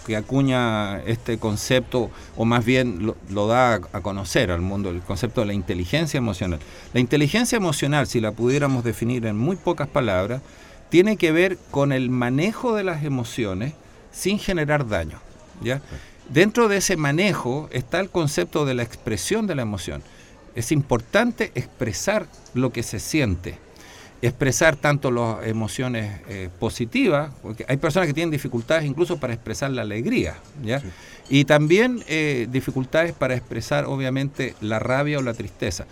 que 0.04 0.16
acuña 0.16 1.00
este 1.02 1.38
concepto, 1.38 2.11
o 2.37 2.45
más 2.45 2.64
bien 2.64 3.14
lo, 3.31 3.47
da 3.47 3.75
a, 3.75 4.00
conocer 4.00 4.50
al 4.50 4.61
mundo, 4.61 4.90
el 4.90 5.00
concepto 5.02 5.42
de 5.42 5.47
la 5.47 5.52
inteligencia 5.52 6.19
emocional. 6.19 6.59
La 6.92 7.00
inteligencia 7.00 7.57
emocional, 7.57 8.09
si 8.09 8.21
la 8.21 8.33
pudiéramos 8.33 8.83
definir 8.83 9.25
en 9.26 9.38
muy 9.38 9.54
pocas 9.54 9.87
palabras, 9.87 10.42
tiene 10.88 11.16
que 11.16 11.31
ver 11.31 11.59
con 11.71 11.92
el 11.92 12.11
manejo 12.11 12.75
de 12.75 12.83
las 12.83 13.04
emociones 13.04 13.75
sin 14.11 14.40
generar 14.40 14.88
daño. 14.88 15.21
¿ya? 15.62 15.81
Dentro 16.28 16.66
de 16.66 16.78
ese 16.78 16.97
manejo 16.97 17.69
está 17.73 18.00
el 18.00 18.11
concepto 18.11 18.64
de 18.64 18.75
la 18.75 18.83
expresión 18.83 19.47
de 19.47 19.54
la 19.54 19.62
emoción. 19.62 20.02
Es 20.57 20.73
importante 20.73 21.52
expresar 21.54 22.26
lo 22.52 22.73
que 22.73 22.83
se 22.83 22.99
siente, 22.99 23.59
expresar 24.23 24.76
tanto 24.76 25.11
las 25.11 25.47
emociones 25.47 26.21
eh, 26.29 26.49
positivas, 26.59 27.33
porque 27.43 27.64
hay 27.69 27.76
personas 27.76 28.07
que 28.07 28.14
tienen 28.14 28.31
dificultades 28.31 28.85
incluso 28.85 29.19
para 29.19 29.35
expresar 29.35 29.71
la 29.73 29.83
alegría, 29.83 30.37
¿ya? 30.64 30.81
Y 31.29 31.45
también 31.45 32.02
eh, 32.09 32.47
dificultades 32.50 33.12
para 33.12 33.35
expresar 33.35 33.85
obviamente 33.85 34.55
la 34.61 34.79
rabia 34.79 35.19
o 35.19 35.23
la 35.23 35.35
tristeza. 35.35 35.87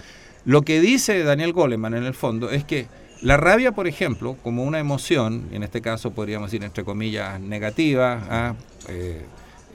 Lo 0.45 0.63
que 0.63 0.81
dice 0.81 1.23
Daniel 1.25 1.53
Goleman 1.53 1.95
en 1.95 2.05
el 2.05 2.15
fondo 2.15 2.51
es 2.51 2.65
que 2.65 2.87
La 3.23 3.37
rabia, 3.37 3.73
por 3.73 3.87
ejemplo, 3.87 4.37
como 4.43 4.65
una 4.65 4.79
emoción, 4.79 5.49
en 5.53 5.63
este 5.63 5.83
caso 5.83 6.13
podríamos 6.13 6.51
decir 6.51 6.65
entre 6.65 6.85
comillas 6.85 7.39
negativa, 7.39 8.19
¿ah? 8.31 8.55
eh, 8.89 9.21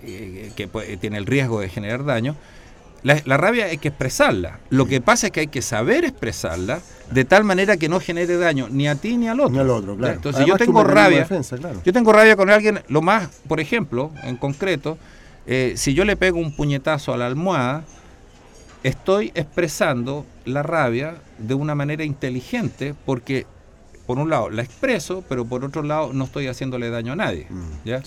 eh, 0.03 0.51
que 0.55 0.67
tiene 0.97 1.17
el 1.17 1.27
riesgo 1.27 1.61
de 1.61 1.69
generar 1.69 2.05
daño, 2.05 2.35
la, 3.05 3.37
rabia 3.37 3.65
hay 3.65 3.77
que 3.77 3.89
expresarla. 3.89 4.59
Lo 4.71 4.87
que 4.87 4.99
pasa 4.99 5.27
es 5.27 5.33
que 5.33 5.41
hay 5.41 5.47
que 5.47 5.61
saber 5.61 6.05
expresarla 6.05 6.81
de 7.11 7.23
tal 7.23 7.43
manera 7.43 7.77
que 7.77 7.87
no 7.87 7.99
genere 7.99 8.35
daño 8.37 8.67
ni 8.69 8.87
a 8.87 8.95
ti 8.95 9.15
ni 9.15 9.27
al 9.27 9.39
otro. 9.39 9.51
Ni 9.51 9.59
al 9.59 9.69
otro, 9.69 9.95
claro. 9.95 10.15
Entonces 10.15 10.43
yo 10.45 10.57
tengo 10.57 10.83
rabia. 10.83 11.27
Yo 11.83 11.93
tengo 11.93 12.11
rabia 12.11 12.35
con 12.35 12.49
alguien, 12.49 12.81
lo 12.87 13.03
más, 13.03 13.29
por 13.47 13.59
ejemplo, 13.59 14.11
en 14.23 14.37
concreto, 14.37 14.97
eh, 15.45 15.73
si 15.77 15.93
yo 15.93 16.03
le 16.03 16.15
pego 16.15 16.39
un 16.39 16.55
puñetazo 16.55 17.13
a 17.13 17.17
la 17.17 17.27
almohada, 17.27 17.83
estoy 18.81 19.31
expresando 19.35 20.25
la 20.45 20.63
rabia 20.63 21.15
de 21.37 21.53
una 21.53 21.75
manera 21.75 22.03
inteligente 22.03 22.95
porque 23.05 23.45
por 24.07 24.17
un 24.17 24.31
lado 24.31 24.49
la 24.49 24.63
expreso, 24.63 25.23
pero 25.29 25.45
por 25.45 25.63
otro 25.63 25.83
lado 25.83 26.11
no 26.11 26.23
estoy 26.25 26.47
haciéndole 26.47 26.89
daño 26.89 27.13
a 27.13 27.15
nadie. 27.15 27.45
Mm, 27.51 27.87
¿ya? 27.87 28.01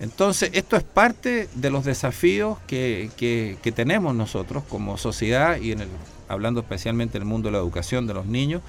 Entonces, 0.00 0.50
esto 0.54 0.76
es 0.76 0.82
parte 0.82 1.48
de 1.54 1.70
los 1.70 1.84
desafíos 1.84 2.58
que, 2.66 3.10
que, 3.16 3.72
tenemos 3.72 4.14
nosotros 4.14 4.64
como 4.68 4.98
sociedad 4.98 5.56
y 5.56 5.72
en 5.72 5.82
el, 5.82 5.88
hablando 6.28 6.60
especialmente 6.60 7.16
en 7.16 7.22
el 7.22 7.28
mundo 7.28 7.48
de 7.48 7.52
la 7.52 7.58
educación 7.58 8.06
de 8.06 8.14
los 8.14 8.26
niños, 8.26 8.62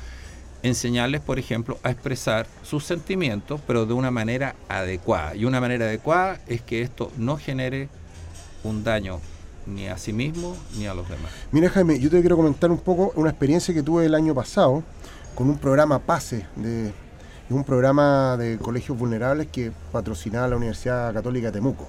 enseñarles, 0.62 1.22
por 1.22 1.40
ejemplo, 1.40 1.78
a 1.84 1.92
expresar 1.92 2.48
sus 2.64 2.86
sentimientos, 2.86 3.60
pero 3.66 3.86
de 3.86 3.94
una 3.94 4.12
manera 4.12 4.56
adecuada. 4.70 5.36
Y 5.36 5.46
una 5.46 5.60
manera 5.60 5.86
adecuada 5.86 6.40
es 6.48 6.62
que 6.62 6.82
esto 6.82 7.12
no 7.18 7.38
genere 7.38 7.90
un 8.64 8.84
daño 8.84 9.20
ni 9.66 9.88
a 9.88 9.98
sí 9.98 10.14
mismo 10.14 10.56
ni 10.78 10.86
a 10.86 10.94
los 10.94 11.10
demás. 11.10 11.32
Mira, 11.52 11.70
Jaime, 11.70 12.00
yo 12.00 12.10
te 12.10 12.20
quiero 12.20 12.36
comentar 12.38 12.72
un 12.72 12.80
poco 12.80 13.12
una 13.16 13.30
experiencia 13.30 13.74
que 13.74 13.84
tuve 13.84 14.06
el 14.06 14.16
año 14.16 14.34
pasado 14.36 14.84
con 15.34 15.50
un 15.50 15.58
programa 15.58 16.00
PASE 16.00 16.46
de 16.56 16.94
es 17.48 17.52
un 17.52 17.64
programa 17.64 18.38
de 18.38 18.58
colegios 18.58 18.98
vulnerables 18.98 19.48
que 19.48 19.72
patrocinaba 19.92 20.48
la 20.48 20.56
Universidad 20.56 21.14
Católica 21.14 21.48
de 21.48 21.54
Temuco. 21.54 21.88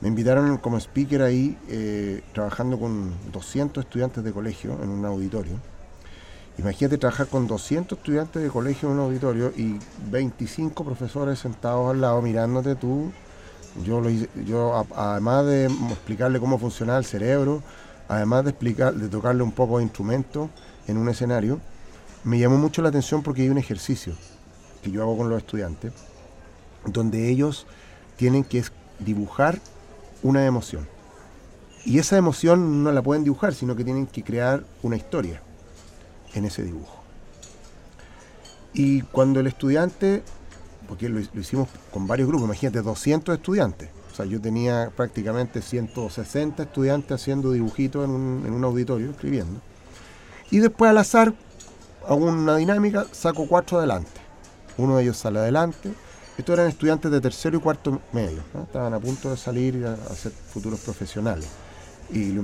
Me 0.00 0.08
invitaron 0.08 0.58
como 0.58 0.76
speaker 0.76 1.22
ahí, 1.22 1.56
eh, 1.68 2.22
trabajando 2.32 2.80
con 2.80 3.14
200 3.30 3.84
estudiantes 3.84 4.24
de 4.24 4.32
colegio 4.32 4.76
en 4.82 4.88
un 4.88 5.04
auditorio. 5.04 5.52
Imagínate 6.58 6.98
trabajar 6.98 7.28
con 7.28 7.46
200 7.46 7.96
estudiantes 7.96 8.42
de 8.42 8.48
colegio 8.48 8.88
en 8.88 8.94
un 8.96 9.00
auditorio 9.02 9.52
y 9.56 9.78
25 10.10 10.84
profesores 10.84 11.38
sentados 11.38 11.92
al 11.92 12.00
lado 12.00 12.20
mirándote 12.20 12.74
tú. 12.74 13.12
Yo, 13.84 14.84
además 14.96 15.46
de 15.46 15.66
explicarle 15.66 16.40
cómo 16.40 16.58
funcionaba 16.58 16.98
el 16.98 17.04
cerebro, 17.04 17.62
además 18.08 18.44
de, 18.44 18.50
explicar, 18.50 18.94
de 18.94 19.08
tocarle 19.08 19.44
un 19.44 19.52
poco 19.52 19.78
de 19.78 19.84
instrumento 19.84 20.50
en 20.88 20.98
un 20.98 21.08
escenario, 21.08 21.60
me 22.24 22.40
llamó 22.40 22.58
mucho 22.58 22.82
la 22.82 22.88
atención 22.88 23.22
porque 23.22 23.42
hay 23.42 23.48
un 23.48 23.58
ejercicio 23.58 24.14
que 24.82 24.90
yo 24.90 25.02
hago 25.02 25.16
con 25.16 25.30
los 25.30 25.38
estudiantes, 25.38 25.92
donde 26.84 27.30
ellos 27.30 27.66
tienen 28.16 28.44
que 28.44 28.64
dibujar 28.98 29.60
una 30.22 30.44
emoción. 30.44 30.86
Y 31.84 31.98
esa 31.98 32.16
emoción 32.16 32.84
no 32.84 32.92
la 32.92 33.02
pueden 33.02 33.24
dibujar, 33.24 33.54
sino 33.54 33.74
que 33.74 33.84
tienen 33.84 34.06
que 34.06 34.22
crear 34.22 34.64
una 34.82 34.96
historia 34.96 35.42
en 36.34 36.44
ese 36.44 36.62
dibujo. 36.62 37.02
Y 38.72 39.02
cuando 39.02 39.40
el 39.40 39.46
estudiante, 39.46 40.22
porque 40.88 41.08
lo, 41.08 41.20
hicimos 41.20 41.68
con 41.92 42.06
varios 42.06 42.28
grupos, 42.28 42.46
imagínate, 42.46 42.82
200 42.82 43.36
estudiantes, 43.36 43.90
o 44.12 44.14
sea, 44.14 44.26
yo 44.26 44.40
tenía 44.40 44.92
prácticamente 44.94 45.62
160 45.62 46.62
estudiantes 46.62 47.12
haciendo 47.12 47.50
dibujitos 47.52 48.04
en 48.04 48.10
un, 48.10 48.44
en 48.46 48.52
un 48.52 48.64
auditorio, 48.64 49.10
escribiendo. 49.10 49.60
Y 50.50 50.58
después 50.58 50.90
al 50.90 50.98
azar, 50.98 51.34
hago 52.06 52.16
una 52.16 52.56
dinámica, 52.56 53.06
saco 53.10 53.46
cuatro 53.48 53.78
adelante 53.78 54.21
uno 54.78 54.96
de 54.96 55.04
ellos 55.04 55.16
sale 55.16 55.38
adelante. 55.38 55.92
Estos 56.36 56.54
eran 56.54 56.68
estudiantes 56.68 57.10
de 57.10 57.20
tercero 57.20 57.58
y 57.58 57.60
cuarto 57.60 58.00
medio, 58.12 58.42
estaban 58.62 58.94
a 58.94 58.98
punto 58.98 59.30
de 59.30 59.36
salir 59.36 59.84
a, 59.86 59.92
a 59.92 60.14
ser 60.14 60.32
futuros 60.32 60.80
profesionales. 60.80 61.48
Y 62.10 62.38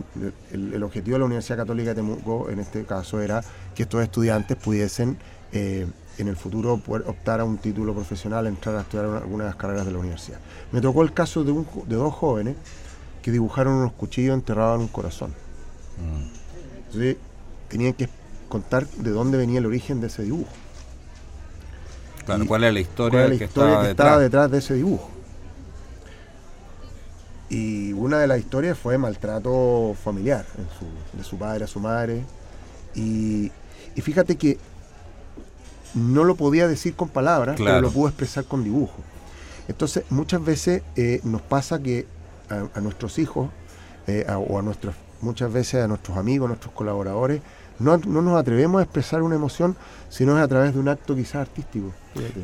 el, 0.52 0.82
objetivo 0.82 1.16
de 1.16 1.18
la 1.18 1.24
Universidad 1.26 1.58
Católica 1.58 1.90
de 1.90 1.96
Temuco 1.96 2.48
en 2.48 2.60
este 2.60 2.84
caso 2.84 3.20
era 3.20 3.42
que 3.74 3.82
estos 3.82 4.02
estudiantes 4.02 4.56
pudiesen 4.56 5.18
eh, 5.52 5.86
en 6.16 6.28
el 6.28 6.36
futuro 6.36 6.78
poder 6.78 7.06
optar 7.06 7.40
a 7.40 7.44
un 7.44 7.58
título 7.58 7.94
profesional, 7.94 8.46
entrar 8.46 8.76
a 8.76 8.80
estudiar 8.80 9.06
algunas 9.06 9.46
de 9.46 9.50
las 9.50 9.56
carreras 9.56 9.84
de 9.84 9.92
la 9.92 9.98
universidad. 9.98 10.38
Me 10.72 10.80
tocó 10.80 11.02
el 11.02 11.12
caso 11.12 11.44
de, 11.44 11.52
de 11.52 11.96
dos 11.96 12.14
jóvenes 12.14 12.56
que 13.22 13.30
dibujaron 13.30 13.74
unos 13.74 13.92
cuchillos 13.92 14.34
enterrados 14.34 14.76
en 14.76 14.82
un 14.82 14.88
corazón. 14.88 15.30
Mm. 15.30 16.78
Entonces 16.86 17.16
tenían 17.68 17.92
que 17.92 18.08
contar 18.48 18.86
de 18.86 19.10
dónde 19.10 19.36
venía 19.36 19.58
el 19.58 19.66
origen 19.66 20.00
de 20.00 20.06
ese 20.06 20.22
dibujo. 20.22 20.50
¿Cuál 22.46 22.64
es 22.64 22.72
la 22.72 22.80
historia, 22.80 23.38
que, 23.38 23.44
estaba, 23.44 24.18
detrás? 24.18 24.50
de 24.50 24.58
ese 24.58 24.74
dibujo? 24.74 25.10
Y 27.50 27.92
una 27.94 28.18
de 28.18 28.26
las 28.26 28.38
historias 28.38 28.76
fue 28.78 28.98
maltrato 28.98 29.96
familiar 30.02 30.44
de 31.14 31.24
su 31.24 31.38
padre 31.38 31.64
a 31.64 31.66
su 31.66 31.80
madre. 31.80 32.24
Y, 32.94 33.50
fíjate 33.96 34.36
que 34.36 34.58
no 35.94 36.24
lo 36.24 36.34
podía 36.36 36.68
decir 36.68 36.94
con 36.94 37.08
palabras, 37.08 37.56
pero 37.58 37.80
lo 37.80 37.90
pudo 37.90 38.08
expresar 38.08 38.44
con 38.44 38.62
dibujo. 38.62 38.96
Entonces, 39.66 40.04
muchas 40.10 40.44
veces 40.44 40.82
eh, 40.96 41.20
nos 41.24 41.42
pasa 41.42 41.82
que 41.82 42.06
a, 42.48 42.80
nuestros 42.80 43.18
hijos, 43.18 43.50
eh, 44.06 44.26
o 44.28 44.58
a 44.58 44.62
nuestros, 44.62 44.94
muchas 45.20 45.52
veces 45.52 45.82
a 45.82 45.88
nuestros 45.88 46.16
amigos, 46.16 46.46
a 46.46 46.48
nuestros 46.48 46.72
colaboradores, 46.72 47.42
no, 47.78 47.96
nos 47.98 48.40
atrevemos 48.40 48.80
a 48.80 48.82
expresar 48.82 49.22
una 49.22 49.36
emoción 49.36 49.76
si 50.08 50.24
no 50.24 50.36
es 50.36 50.42
a 50.42 50.48
través 50.48 50.74
de 50.74 50.80
un 50.80 50.88
acto 50.88 51.14
quizás 51.14 51.36
artístico. 51.36 51.92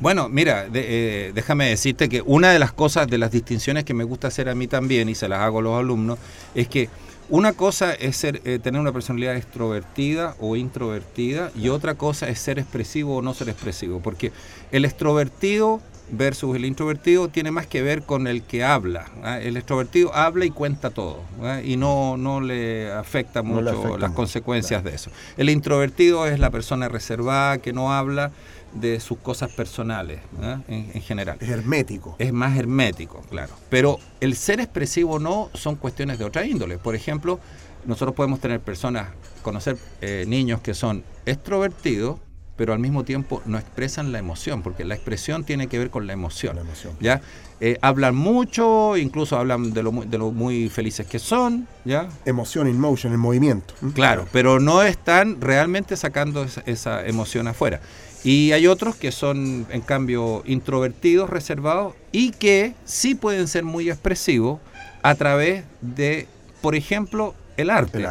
Bueno, 0.01 0.29
mira, 0.29 0.67
eh, 0.73 1.33
déjame 1.35 1.69
decirte 1.69 2.09
que 2.09 2.23
una 2.23 2.53
de 2.53 2.59
las 2.59 2.73
cosas, 2.73 3.09
de 3.09 3.19
las 3.19 3.33
distinciones 3.33 3.85
que 3.85 3.95
me 3.95 4.05
gusta 4.05 4.29
hacer 4.29 4.49
a 4.49 4.55
mí 4.55 4.67
también, 4.69 5.09
y 5.09 5.15
se 5.15 5.29
las 5.29 5.41
hago 5.41 5.59
a 5.59 5.63
los 5.63 5.79
alumnos, 5.79 6.19
es 6.55 6.69
que 6.69 6.89
una 7.31 7.55
cosa 7.55 7.93
es 7.95 8.17
ser, 8.17 8.43
eh, 8.45 8.59
tener 8.63 8.81
una 8.81 8.93
personalidad 8.93 9.35
extrovertida 9.37 10.37
o 10.41 10.57
introvertida 10.57 11.51
y 11.57 11.71
otra 11.71 11.95
cosa 11.95 12.29
es 12.29 12.39
ser 12.39 12.59
expresivo 12.59 13.17
o 13.17 13.23
no 13.23 13.33
ser 13.33 13.49
expresivo, 13.49 14.01
porque 14.01 14.31
el 14.73 14.85
extrovertido 14.85 15.81
versus 16.11 16.55
el 16.57 16.65
introvertido 16.65 17.29
tiene 17.29 17.51
más 17.51 17.67
que 17.67 17.83
ver 17.83 18.03
con 18.03 18.27
el 18.27 18.43
que 18.43 18.65
habla. 18.65 19.07
¿ah? 19.23 19.41
El 19.41 19.57
extrovertido 19.57 20.15
habla 20.15 20.45
y 20.45 20.51
cuenta 20.51 20.91
todo 20.91 21.23
¿ah? 21.43 21.61
y 21.63 21.77
no, 21.77 22.17
no 22.17 22.41
le 22.41 22.93
afecta 22.93 23.43
mucho 23.43 23.97
las 23.99 24.13
consecuencias 24.13 24.85
de 24.85 24.95
eso. 24.95 25.11
El 25.37 25.51
introvertido 25.51 26.27
es 26.27 26.39
la 26.39 26.51
persona 26.51 26.89
reservada 26.89 27.59
que 27.59 27.73
no 27.73 27.93
habla 27.93 28.33
de 28.73 28.99
sus 28.99 29.19
cosas 29.19 29.53
personales 29.53 30.21
¿ah? 30.43 30.61
en, 30.69 30.91
en, 30.95 31.03
general. 31.03 31.39
Es 31.41 31.49
hermético. 31.49 32.17
Es 32.19 32.33
más 32.33 32.57
hermético, 32.57 33.23
claro. 33.31 33.53
Pero 33.71 33.99
el 34.21 34.37
ser 34.37 34.61
expresivo 34.61 35.19
no 35.19 35.51
son 35.55 35.77
cuestiones 35.77 36.19
de 36.19 36.25
otra 36.25 36.45
índole. 36.45 36.79
Por 36.79 36.95
ejemplo, 36.95 37.39
nosotros 37.87 38.15
podemos 38.15 38.41
tener 38.41 38.61
personas, 38.61 39.09
conocer 39.43 39.77
eh, 40.01 40.25
niños 40.27 40.61
que 40.61 40.75
son 40.75 41.05
extrovertidos, 41.27 42.19
pero 42.57 42.73
al 42.73 42.79
mismo 42.79 43.05
tiempo 43.05 43.43
no 43.47 43.59
expresan 43.59 44.13
la 44.13 44.19
emoción, 44.19 44.63
porque 44.63 44.85
la 44.85 44.95
expresión 44.95 45.45
tiene 45.45 45.67
que 45.67 45.79
ver 45.79 45.91
con 45.91 46.07
la 46.07 46.13
emoción. 46.13 46.59
¿ya? 47.01 47.21
Eh, 47.61 47.79
hablan 47.81 48.15
mucho, 48.15 48.97
incluso 48.97 49.37
hablan 49.37 49.73
de 49.73 49.83
lo, 49.83 49.91
de 49.91 50.19
lo 50.19 50.31
muy 50.31 50.69
felices 50.69 51.07
que 51.07 51.19
son. 51.19 51.67
¿ya? 51.85 52.09
Emoción 52.25 52.69
in 52.69 52.79
motion, 52.79 53.13
el 53.13 53.19
movimiento. 53.19 53.75
Claro, 53.95 54.29
pero 54.33 54.61
no 54.61 54.83
están 54.83 55.41
realmente 55.41 55.97
sacando 55.97 56.47
esa, 56.67 57.05
emoción 57.07 57.49
afuera. 57.49 57.81
Y 58.23 58.53
hay 58.53 58.67
otros 58.67 58.97
que 58.97 59.13
son, 59.13 59.67
en 59.71 59.83
cambio, 59.83 60.43
introvertidos, 60.47 61.29
reservados, 61.29 61.95
y 62.11 62.31
que 62.31 62.75
sí 62.85 63.15
pueden 63.15 63.49
ser 63.49 63.65
muy 63.65 63.91
expresivos 63.91 64.61
a 65.03 65.15
través 65.17 65.65
de, 65.83 66.27
por 66.63 66.75
ejemplo, 66.75 67.35
el 67.57 67.69
arte. 67.69 68.07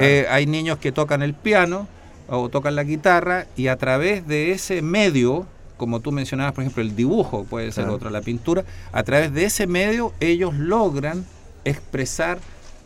Eh, 0.00 0.26
hay 0.28 0.46
niños 0.46 0.78
que 0.78 0.92
tocan 0.92 1.22
el 1.22 1.32
piano, 1.32 1.88
o 2.28 2.48
tocan 2.48 2.74
la 2.76 2.84
guitarra 2.84 3.46
y 3.56 3.68
a 3.68 3.76
través 3.76 4.26
de 4.26 4.52
ese 4.52 4.82
medio, 4.82 5.46
como 5.76 6.00
tú 6.00 6.12
mencionabas, 6.12 6.52
por 6.54 6.62
ejemplo, 6.62 6.82
el 6.82 6.96
dibujo, 6.96 7.44
puede 7.44 7.72
ser 7.72 7.88
otro, 7.88 8.10
la 8.10 8.22
pintura, 8.22 8.64
a 8.92 9.02
través 9.02 9.32
de 9.32 9.44
ese 9.44 9.66
medio 9.66 10.12
ellos 10.20 10.54
logran 10.54 11.24
expresar 11.64 12.38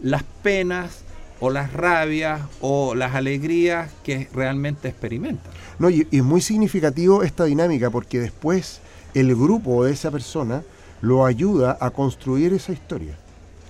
las 0.02 0.22
penas 0.42 1.02
o 1.40 1.50
las 1.50 1.72
rabias 1.72 2.42
o 2.60 2.94
las 2.94 3.14
alegrías 3.14 3.90
que 4.02 4.28
realmente 4.32 4.88
experimentan. 4.88 5.52
No, 5.78 5.90
y 5.90 6.06
es 6.10 6.24
muy 6.24 6.40
significativo 6.40 7.22
esta 7.22 7.44
dinámica 7.44 7.90
porque 7.90 8.18
después 8.18 8.80
el 9.14 9.34
grupo 9.34 9.84
de 9.84 9.92
esa 9.92 10.10
persona 10.10 10.62
lo 11.00 11.24
ayuda 11.24 11.76
a 11.80 11.90
construir 11.90 12.52
esa 12.52 12.72
historia, 12.72 13.16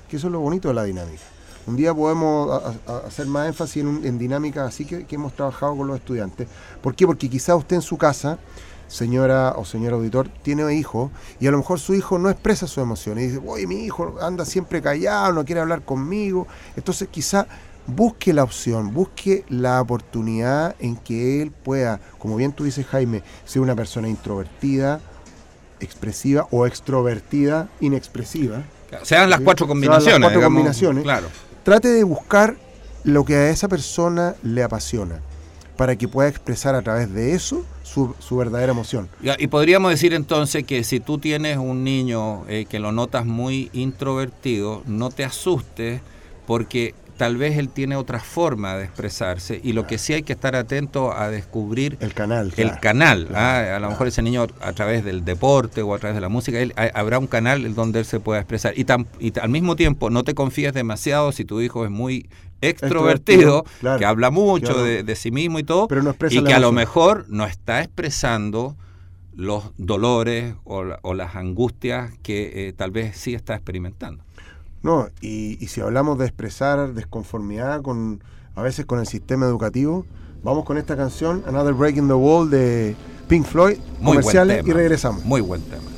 que 0.08 0.16
eso 0.16 0.28
es 0.28 0.32
lo 0.32 0.40
bonito 0.40 0.68
de 0.68 0.74
la 0.74 0.84
dinámica. 0.84 1.22
Un 1.68 1.76
día 1.76 1.92
podemos 1.92 2.62
hacer 3.06 3.26
más 3.26 3.46
énfasis 3.46 3.84
en, 3.84 4.18
dinámicas 4.18 4.66
así 4.66 4.86
que, 4.86 5.04
hemos 5.10 5.34
trabajado 5.34 5.76
con 5.76 5.86
los 5.86 5.98
estudiantes. 5.98 6.48
¿Por 6.80 6.94
qué? 6.94 7.06
Porque 7.06 7.28
quizá 7.28 7.54
usted 7.56 7.76
en 7.76 7.82
su 7.82 7.98
casa, 7.98 8.38
señora 8.86 9.52
o 9.54 9.66
señor 9.66 9.92
auditor, 9.92 10.30
tiene 10.40 10.74
hijo 10.74 11.10
y 11.38 11.46
a 11.46 11.50
lo 11.50 11.58
mejor 11.58 11.78
su 11.78 11.94
hijo 11.94 12.18
no 12.18 12.30
expresa 12.30 12.66
su 12.66 12.80
emoción 12.80 13.18
y 13.18 13.26
dice, 13.26 13.42
oye, 13.46 13.66
mi 13.66 13.84
hijo 13.84 14.14
anda 14.22 14.46
siempre 14.46 14.80
callado, 14.80 15.34
no 15.34 15.44
quiere 15.44 15.60
hablar 15.60 15.82
conmigo. 15.82 16.46
Entonces 16.74 17.06
quizá 17.08 17.46
busque 17.86 18.32
la 18.32 18.44
opción, 18.44 18.94
busque 18.94 19.44
la 19.50 19.82
oportunidad 19.82 20.74
en 20.78 20.96
que 20.96 21.42
él 21.42 21.50
pueda, 21.50 22.00
como 22.18 22.36
bien 22.36 22.52
tú 22.52 22.64
dices 22.64 22.86
Jaime, 22.86 23.22
ser 23.44 23.60
una 23.60 23.76
persona 23.76 24.08
introvertida, 24.08 25.02
expresiva 25.80 26.48
o 26.50 26.66
extrovertida, 26.66 27.68
inexpresiva. 27.80 28.62
Sean 29.02 29.28
las 29.28 29.40
cuatro 29.40 29.66
combinaciones. 29.68 30.18
Las 30.18 30.30
cuatro 30.30 30.40
combinaciones. 30.40 31.04
Claro. 31.04 31.28
Trate 31.68 31.88
de 31.88 32.02
buscar 32.02 32.56
lo 33.04 33.26
que 33.26 33.34
a 33.34 33.50
esa 33.50 33.68
persona 33.68 34.34
le 34.42 34.62
apasiona 34.62 35.20
para 35.76 35.96
que 35.96 36.08
pueda 36.08 36.26
expresar 36.26 36.74
a 36.74 36.80
través 36.80 37.12
de 37.12 37.34
eso 37.34 37.62
su, 37.82 38.14
verdadera 38.38 38.72
emoción. 38.72 39.10
Y, 39.38 39.46
podríamos 39.48 39.90
decir 39.90 40.14
entonces 40.14 40.64
que 40.64 40.82
si 40.82 40.98
tú 40.98 41.18
tienes 41.18 41.58
un 41.58 41.84
niño 41.84 42.46
eh, 42.48 42.64
que 42.64 42.78
lo 42.78 42.90
notas 42.90 43.26
muy 43.26 43.68
introvertido, 43.74 44.82
no 44.86 45.10
te 45.10 45.24
asustes 45.24 46.00
porque 46.46 46.94
tal 47.18 47.36
vez 47.36 47.58
él 47.58 47.68
tiene 47.68 47.96
otra 47.96 48.20
forma 48.20 48.76
de 48.76 48.84
expresarse 48.84 49.60
y 49.62 49.74
lo 49.74 49.86
que 49.86 49.98
sí 49.98 50.14
hay 50.14 50.22
que 50.22 50.32
estar 50.32 50.56
atento 50.56 51.12
a 51.12 51.28
descubrir 51.28 51.98
el 52.00 52.14
canal 52.14 52.52
el 52.56 52.78
canal 52.80 53.28
¿ah? 53.34 53.74
a 53.76 53.78
lo 53.78 53.90
mejor 53.90 54.06
ese 54.06 54.22
niño 54.22 54.46
a 54.60 54.72
través 54.72 55.04
del 55.04 55.24
deporte 55.24 55.82
o 55.82 55.94
a 55.94 55.98
través 55.98 56.14
de 56.14 56.20
la 56.22 56.30
música 56.30 56.58
él, 56.58 56.72
habrá 56.94 57.18
un 57.18 57.26
canal 57.26 57.74
donde 57.74 58.00
él 58.00 58.04
se 58.04 58.20
pueda 58.20 58.40
expresar. 58.40 58.74
Y, 58.76 58.86
y 59.20 59.38
al 59.38 59.48
mismo 59.48 59.76
tiempo 59.76 60.10
no 60.10 60.24
te 60.24 60.34
confíes 60.34 60.72
demasiado 60.72 61.32
si 61.32 61.44
tu 61.44 61.60
hijo 61.60 61.84
es 61.84 61.90
muy 61.90 62.28
extrovertido, 62.60 63.64
que 63.98 64.04
habla 64.04 64.30
mucho 64.30 64.82
de, 64.82 65.16
sí 65.16 65.30
mismo 65.30 65.58
y 65.58 65.64
todo, 65.64 65.88
y 66.30 66.42
que 66.42 66.54
a 66.54 66.58
lo 66.58 66.72
mejor 66.72 67.26
no 67.28 67.44
está 67.44 67.82
expresando 67.82 68.76
los 69.34 69.70
dolores 69.76 70.54
o, 70.64 71.14
las 71.14 71.36
angustias 71.36 72.12
que 72.22 72.68
eh, 72.68 72.72
tal 72.72 72.90
vez 72.90 73.16
sí 73.16 73.34
está 73.34 73.54
experimentando. 73.54 74.24
No, 74.82 75.08
y, 75.20 75.56
si 75.66 75.80
hablamos 75.80 76.18
de 76.18 76.26
expresar 76.26 76.94
desconformidad 76.94 77.82
con 77.82 78.22
a 78.54 78.62
veces 78.62 78.86
con 78.86 78.98
el 78.98 79.06
sistema 79.06 79.46
educativo, 79.46 80.04
vamos 80.42 80.64
con 80.64 80.78
esta 80.78 80.96
canción, 80.96 81.44
Another 81.46 81.74
Break 81.74 81.96
in 81.96 82.08
the 82.08 82.14
Wall 82.14 82.50
de 82.50 82.96
Pink 83.28 83.44
Floyd, 83.44 83.78
comerciales 84.02 84.66
y 84.66 84.72
regresamos. 84.72 85.24
Muy 85.24 85.40
buen 85.40 85.62
tema. 85.62 85.97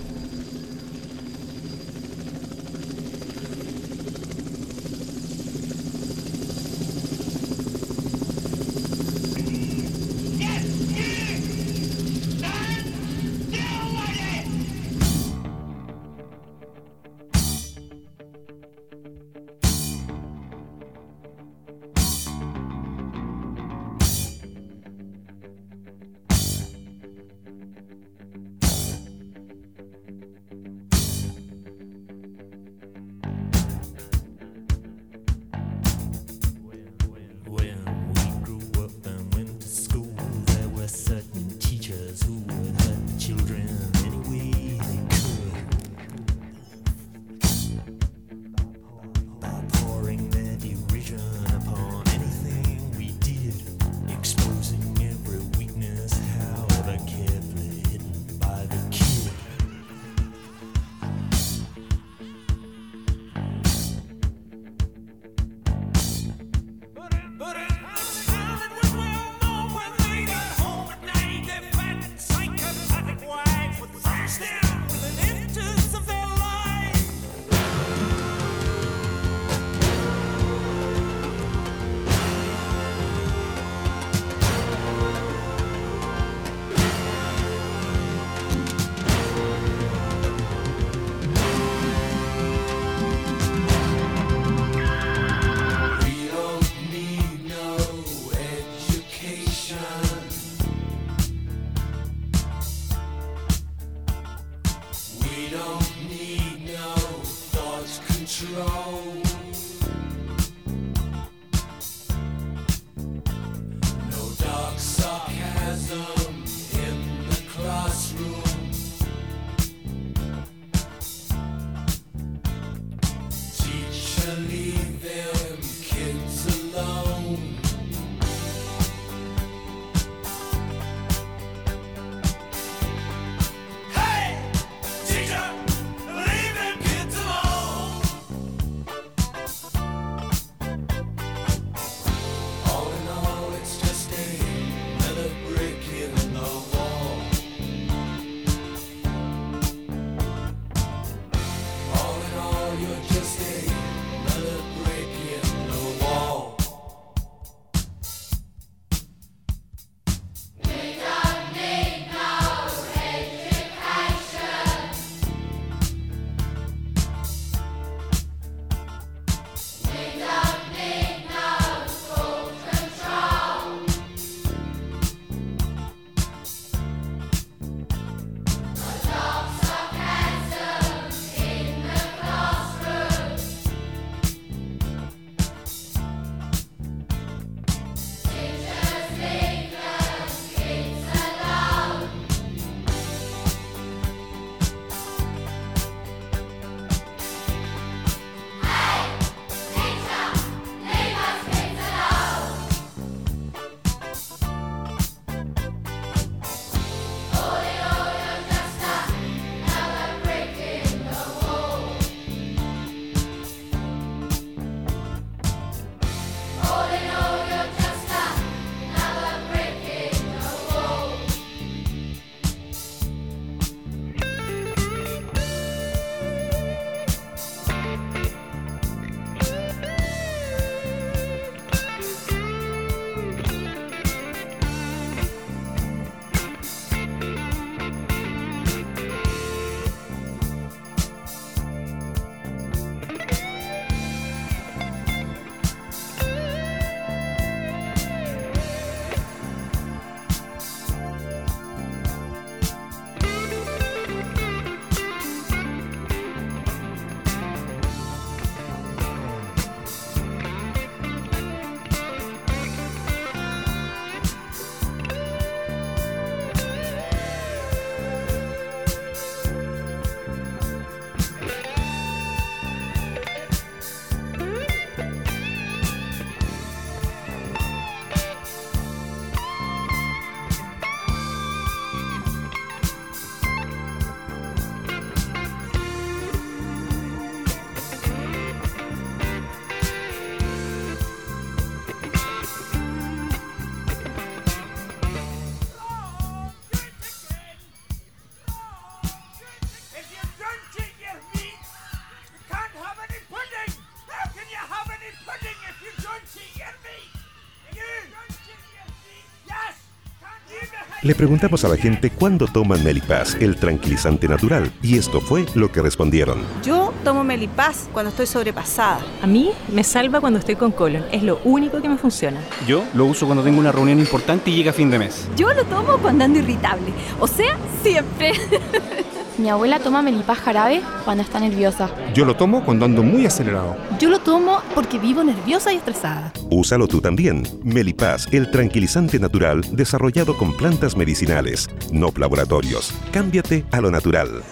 Le 311.02 311.14
preguntamos 311.14 311.64
a 311.64 311.68
la 311.68 311.78
gente 311.78 312.10
cuándo 312.10 312.46
toman 312.46 312.84
Melipaz, 312.84 313.34
el 313.36 313.56
tranquilizante 313.56 314.28
natural, 314.28 314.70
y 314.82 314.98
esto 314.98 315.22
fue 315.22 315.46
lo 315.54 315.72
que 315.72 315.80
respondieron. 315.80 316.42
Yo 316.62 316.92
tomo 317.04 317.24
Melipaz 317.24 317.88
cuando 317.90 318.10
estoy 318.10 318.26
sobrepasada. 318.26 319.00
A 319.22 319.26
mí 319.26 319.50
me 319.72 319.82
salva 319.82 320.20
cuando 320.20 320.38
estoy 320.38 320.56
con 320.56 320.72
colon, 320.72 321.06
es 321.10 321.22
lo 321.22 321.40
único 321.44 321.80
que 321.80 321.88
me 321.88 321.96
funciona. 321.96 322.38
Yo 322.66 322.84
lo 322.92 323.06
uso 323.06 323.24
cuando 323.24 323.42
tengo 323.42 323.58
una 323.58 323.72
reunión 323.72 323.98
importante 323.98 324.50
y 324.50 324.56
llega 324.56 324.74
fin 324.74 324.90
de 324.90 324.98
mes. 324.98 325.26
Yo 325.36 325.50
lo 325.54 325.64
tomo 325.64 325.96
cuando 326.02 326.24
ando 326.24 326.38
irritable, 326.38 326.92
o 327.18 327.26
sea, 327.26 327.56
siempre. 327.82 328.32
Mi 329.40 329.48
abuela 329.48 329.78
toma 329.78 330.02
melipaz 330.02 330.38
jarabe 330.38 330.82
cuando 331.02 331.22
está 331.22 331.40
nerviosa. 331.40 331.88
Yo 332.12 332.26
lo 332.26 332.36
tomo 332.36 332.62
cuando 332.62 332.84
ando 332.84 333.02
muy 333.02 333.24
acelerado. 333.24 333.74
Yo 333.98 334.10
lo 334.10 334.18
tomo 334.18 334.60
porque 334.74 334.98
vivo 334.98 335.24
nerviosa 335.24 335.72
y 335.72 335.76
estresada. 335.76 336.30
Úsalo 336.50 336.86
tú 336.86 337.00
también. 337.00 337.44
Melipaz, 337.64 338.26
el 338.32 338.50
tranquilizante 338.50 339.18
natural 339.18 339.62
desarrollado 339.72 340.36
con 340.36 340.54
plantas 340.54 340.94
medicinales, 340.94 341.70
no 341.90 342.12
laboratorios. 342.14 342.92
Cámbiate 343.12 343.64
a 343.70 343.80
lo 343.80 343.90
natural. 343.90 344.42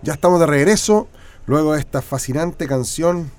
Ya 0.00 0.14
estamos 0.14 0.40
de 0.40 0.46
regreso, 0.46 1.06
luego 1.44 1.74
de 1.74 1.80
esta 1.80 2.00
fascinante 2.00 2.66
canción 2.66 3.30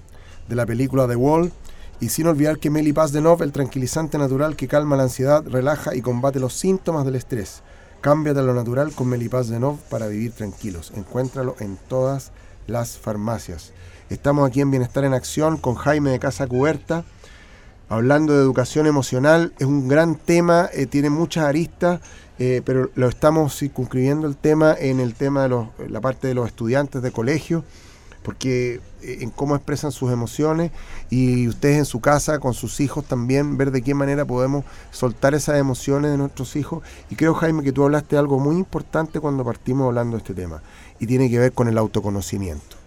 de 0.49 0.55
la 0.55 0.67
película 0.67 1.07
The 1.07 1.15
Wall. 1.15 1.51
Y 1.99 2.09
sin 2.09 2.27
olvidar 2.27 2.59
que 2.59 2.69
Melipaz 2.69 3.11
de 3.11 3.21
Nov, 3.21 3.41
el 3.41 3.51
tranquilizante 3.51 4.19
natural 4.19 4.55
que 4.55 4.67
calma 4.67 4.97
la 4.97 5.03
ansiedad, 5.03 5.43
relaja 5.47 5.95
y 5.95 6.01
combate 6.01 6.39
los 6.39 6.53
síntomas 6.53 7.05
del 7.05 7.15
estrés. 7.15 7.63
Cámbiate 8.01 8.39
a 8.39 8.43
lo 8.43 8.55
natural 8.55 8.93
con 8.93 9.09
Melipaz 9.09 9.47
de 9.47 9.59
Nov 9.59 9.77
para 9.77 10.07
vivir 10.07 10.31
tranquilos. 10.31 10.91
Encuéntralo 10.95 11.55
en 11.59 11.77
todas 11.87 12.31
las 12.65 12.97
farmacias. 12.97 13.73
Estamos 14.09 14.49
aquí 14.49 14.59
en 14.59 14.71
Bienestar 14.71 15.03
en 15.03 15.13
Acción 15.13 15.57
con 15.57 15.75
Jaime 15.75 16.09
de 16.09 16.17
Casa 16.17 16.47
Cuberta, 16.47 17.05
hablando 17.89 18.33
de 18.33 18.41
educación 18.41 18.87
emocional. 18.87 19.53
Es 19.59 19.67
un 19.67 19.87
gran 19.87 20.15
tema, 20.15 20.67
eh, 20.73 20.87
tiene 20.87 21.11
muchas 21.11 21.45
aristas, 21.45 22.01
eh, 22.39 22.63
pero 22.65 22.89
lo 22.95 23.07
estamos 23.07 23.55
circunscribiendo 23.55 24.25
el 24.25 24.35
tema 24.35 24.75
en 24.79 24.99
el 24.99 25.13
tema 25.13 25.47
de 25.47 25.67
la 25.87 26.01
parte 26.01 26.27
de 26.27 26.33
los 26.33 26.47
estudiantes 26.47 27.03
de 27.03 27.11
colegio 27.11 27.63
porque 28.23 28.81
eh, 29.01 29.19
en 29.21 29.29
cómo 29.31 29.55
expresan 29.55 29.91
sus 29.91 30.11
emociones 30.11 30.71
y 31.09 31.47
ustedes 31.47 31.77
en 31.77 31.85
su 31.85 31.99
casa 32.01 32.39
con 32.39 32.53
sus 32.53 32.79
hijos 32.79 33.05
también 33.05 33.57
ver 33.57 33.71
de 33.71 33.81
qué 33.81 33.93
manera 33.93 34.25
podemos 34.25 34.65
soltar 34.91 35.33
esas 35.33 35.57
emociones 35.57 36.11
de 36.11 36.17
nuestros 36.17 36.55
hijos. 36.55 36.83
Y 37.09 37.15
creo 37.15 37.33
Jaime 37.33 37.63
que 37.63 37.71
tú 37.71 37.83
hablaste 37.83 38.15
de 38.15 38.19
algo 38.19 38.39
muy 38.39 38.57
importante 38.57 39.19
cuando 39.19 39.43
partimos 39.43 39.87
hablando 39.87 40.17
de 40.17 40.19
este 40.19 40.33
tema 40.33 40.61
y 40.99 41.07
tiene 41.07 41.29
que 41.29 41.39
ver 41.39 41.53
con 41.53 41.67
el 41.67 41.77
autoconocimiento. 41.77 42.77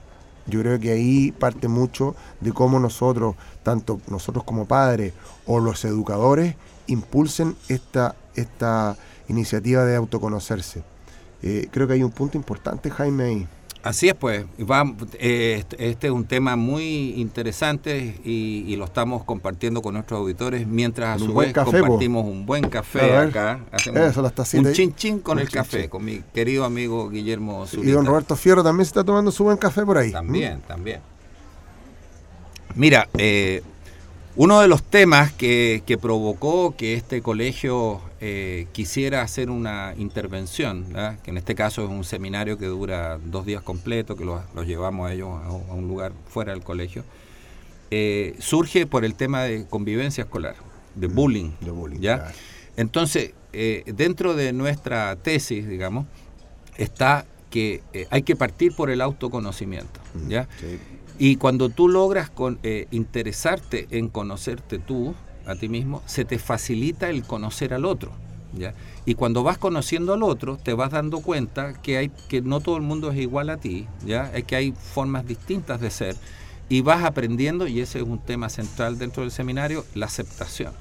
Yo 0.47 0.61
creo 0.61 0.79
que 0.79 0.93
ahí 0.93 1.33
parte 1.33 1.69
mucho 1.69 2.15
de 2.41 2.53
cómo 2.53 2.79
nosotros 2.79 3.35
tanto 3.63 4.01
nosotros 4.09 4.45
como 4.45 4.67
padres 4.67 5.15
o 5.47 5.59
los 5.59 5.85
educadores 5.87 6.55
impulsen 6.87 7.57
esta 7.69 8.15
esta 8.35 8.97
iniciativa 9.29 9.85
de 9.85 9.97
autoconocerse. 9.97 10.83
Eh, 11.43 11.69
creo 11.71 11.87
que 11.87 11.95
hay 11.95 12.03
un 12.03 12.11
punto 12.11 12.37
importante 12.37 12.91
Jaime 12.91 13.25
ahí 13.25 13.49
Así 13.85 14.09
es, 14.09 14.15
pues. 14.15 14.47
Eh, 15.19 15.63
este 15.79 16.07
es 16.07 16.13
un 16.13 16.25
tema 16.25 16.57
muy 16.57 17.11
interesante 17.21 18.19
y, 18.25 18.75
lo 18.77 18.87
estamos 18.87 19.25
compartiendo 19.25 19.83
con 19.83 19.95
nuestros 19.95 20.19
auditores 20.19 20.67
mientras 20.67 21.23
a 21.23 21.25
su 21.25 21.33
vez 21.35 21.53
compartimos 21.53 22.25
un 22.25 22.47
buen 22.47 22.69
café 22.69 23.15
acá. 23.15 23.61
Hacemos 23.71 24.17
un 24.55 24.73
chin 24.73 24.95
chin 24.95 25.19
con 25.21 25.39
el 25.39 25.51
café, 25.51 25.91
con 25.91 26.03
mi 26.03 26.23
querido 26.33 26.65
amigo 26.65 27.11
Guillermo 27.11 27.67
Zurita. 27.67 27.89
Y 27.89 27.93
don 27.93 28.07
Roberto 28.07 28.35
Fierro 28.37 28.65
también 28.65 28.87
se 28.87 28.91
está 28.91 29.05
tomando 29.05 29.31
su 29.31 29.45
buen 29.45 29.59
café 29.59 29.85
por 29.85 29.99
ahí. 29.99 30.11
También, 30.11 30.61
también. 30.67 31.01
Mira, 32.75 33.09
eh, 33.19 33.63
uno 34.37 34.61
de 34.61 34.69
los 34.69 34.83
temas 34.83 35.33
que, 35.33 35.99
provocó 36.01 36.75
que 36.77 36.95
este 36.95 37.23
colegio 37.23 38.01
eh, 38.21 38.67
quisiera 38.73 39.23
hacer 39.23 39.49
una 39.49 39.95
intervención, 39.97 40.87
que 41.23 41.31
en 41.31 41.39
este 41.39 41.55
caso 41.55 41.85
es 41.85 41.91
un 41.91 42.05
seminario 42.05 42.59
que 42.59 42.67
dura 42.67 43.19
dos 43.25 43.47
días 43.47 43.63
completos, 43.63 44.19
que 44.19 44.25
los, 44.25 44.43
llevamos 44.67 45.09
a 45.09 45.13
ellos 45.13 45.29
a, 45.29 45.53
un 45.53 45.87
lugar 45.87 46.13
fuera 46.29 46.53
del 46.53 46.63
colegio, 46.63 47.05
eh, 47.91 48.35
surge 48.41 48.87
por 48.87 49.05
el 49.05 49.15
tema 49.15 49.43
de 49.45 49.67
convivencia 49.67 50.25
escolar, 50.25 50.57
de 50.97 51.07
mm, 51.07 51.15
bullying. 51.15 51.51
¿ya? 52.01 52.33
Entonces, 52.77 53.35
eh, 53.53 53.85
dentro 53.87 54.35
de 54.35 54.53
nuestra 54.53 55.15
tesis, 55.15 55.69
digamos, 55.69 56.07
está 56.77 57.25
que 57.51 57.83
hay 58.11 58.23
que 58.23 58.35
partir 58.35 58.75
por 58.75 58.91
el 58.91 59.01
autoconocimiento. 59.01 60.01
Mm, 60.15 60.29
¿ya? 60.29 60.49
Y 61.19 61.37
cuando 61.37 61.69
tú 61.69 61.89
logras 61.89 62.31
con, 62.31 62.59
eh, 62.63 62.87
interesarte 62.91 63.87
en 63.91 64.09
conocerte 64.09 64.79
tú, 64.79 65.15
a 65.47 65.55
ti 65.55 65.69
mismo, 65.69 66.03
se 66.07 66.25
te 66.25 66.39
facilita 66.39 67.11
el 67.11 67.23
conocer 67.23 67.75
al 67.75 67.85
otro. 67.85 68.11
¿ya? 68.57 68.75
Y 69.05 69.15
cuando 69.15 69.43
vas 69.43 69.59
conociendo 69.59 70.15
al 70.15 70.23
otro, 70.23 70.57
te 70.57 70.73
vas 70.73 70.91
dando 70.91 71.21
cuenta 71.21 71.75
que, 71.75 71.99
hay, 71.99 72.11
que 72.29 72.41
no 72.41 72.61
todo 72.61 72.77
el 72.77 72.83
mundo 72.83 73.11
es 73.11 73.19
igual 73.19 73.51
a 73.51 73.59
ti, 73.59 73.87
¿ya? 74.05 74.31
Es 74.35 74.45
que 74.45 74.57
hay 74.57 74.73
formas 74.73 75.27
distintas 75.27 75.81
de 75.81 75.91
ser. 75.91 76.17
Y 76.69 76.81
vas 76.81 77.05
aprendiendo, 77.05 77.67
y 77.67 77.81
ese 77.81 77.99
es 77.99 78.05
un 78.05 78.19
tema 78.19 78.49
central 78.49 78.99
dentro 78.99 79.23
del 79.23 79.31
seminario, 79.31 79.85
la 79.95 80.07
aceptación. 80.07 80.73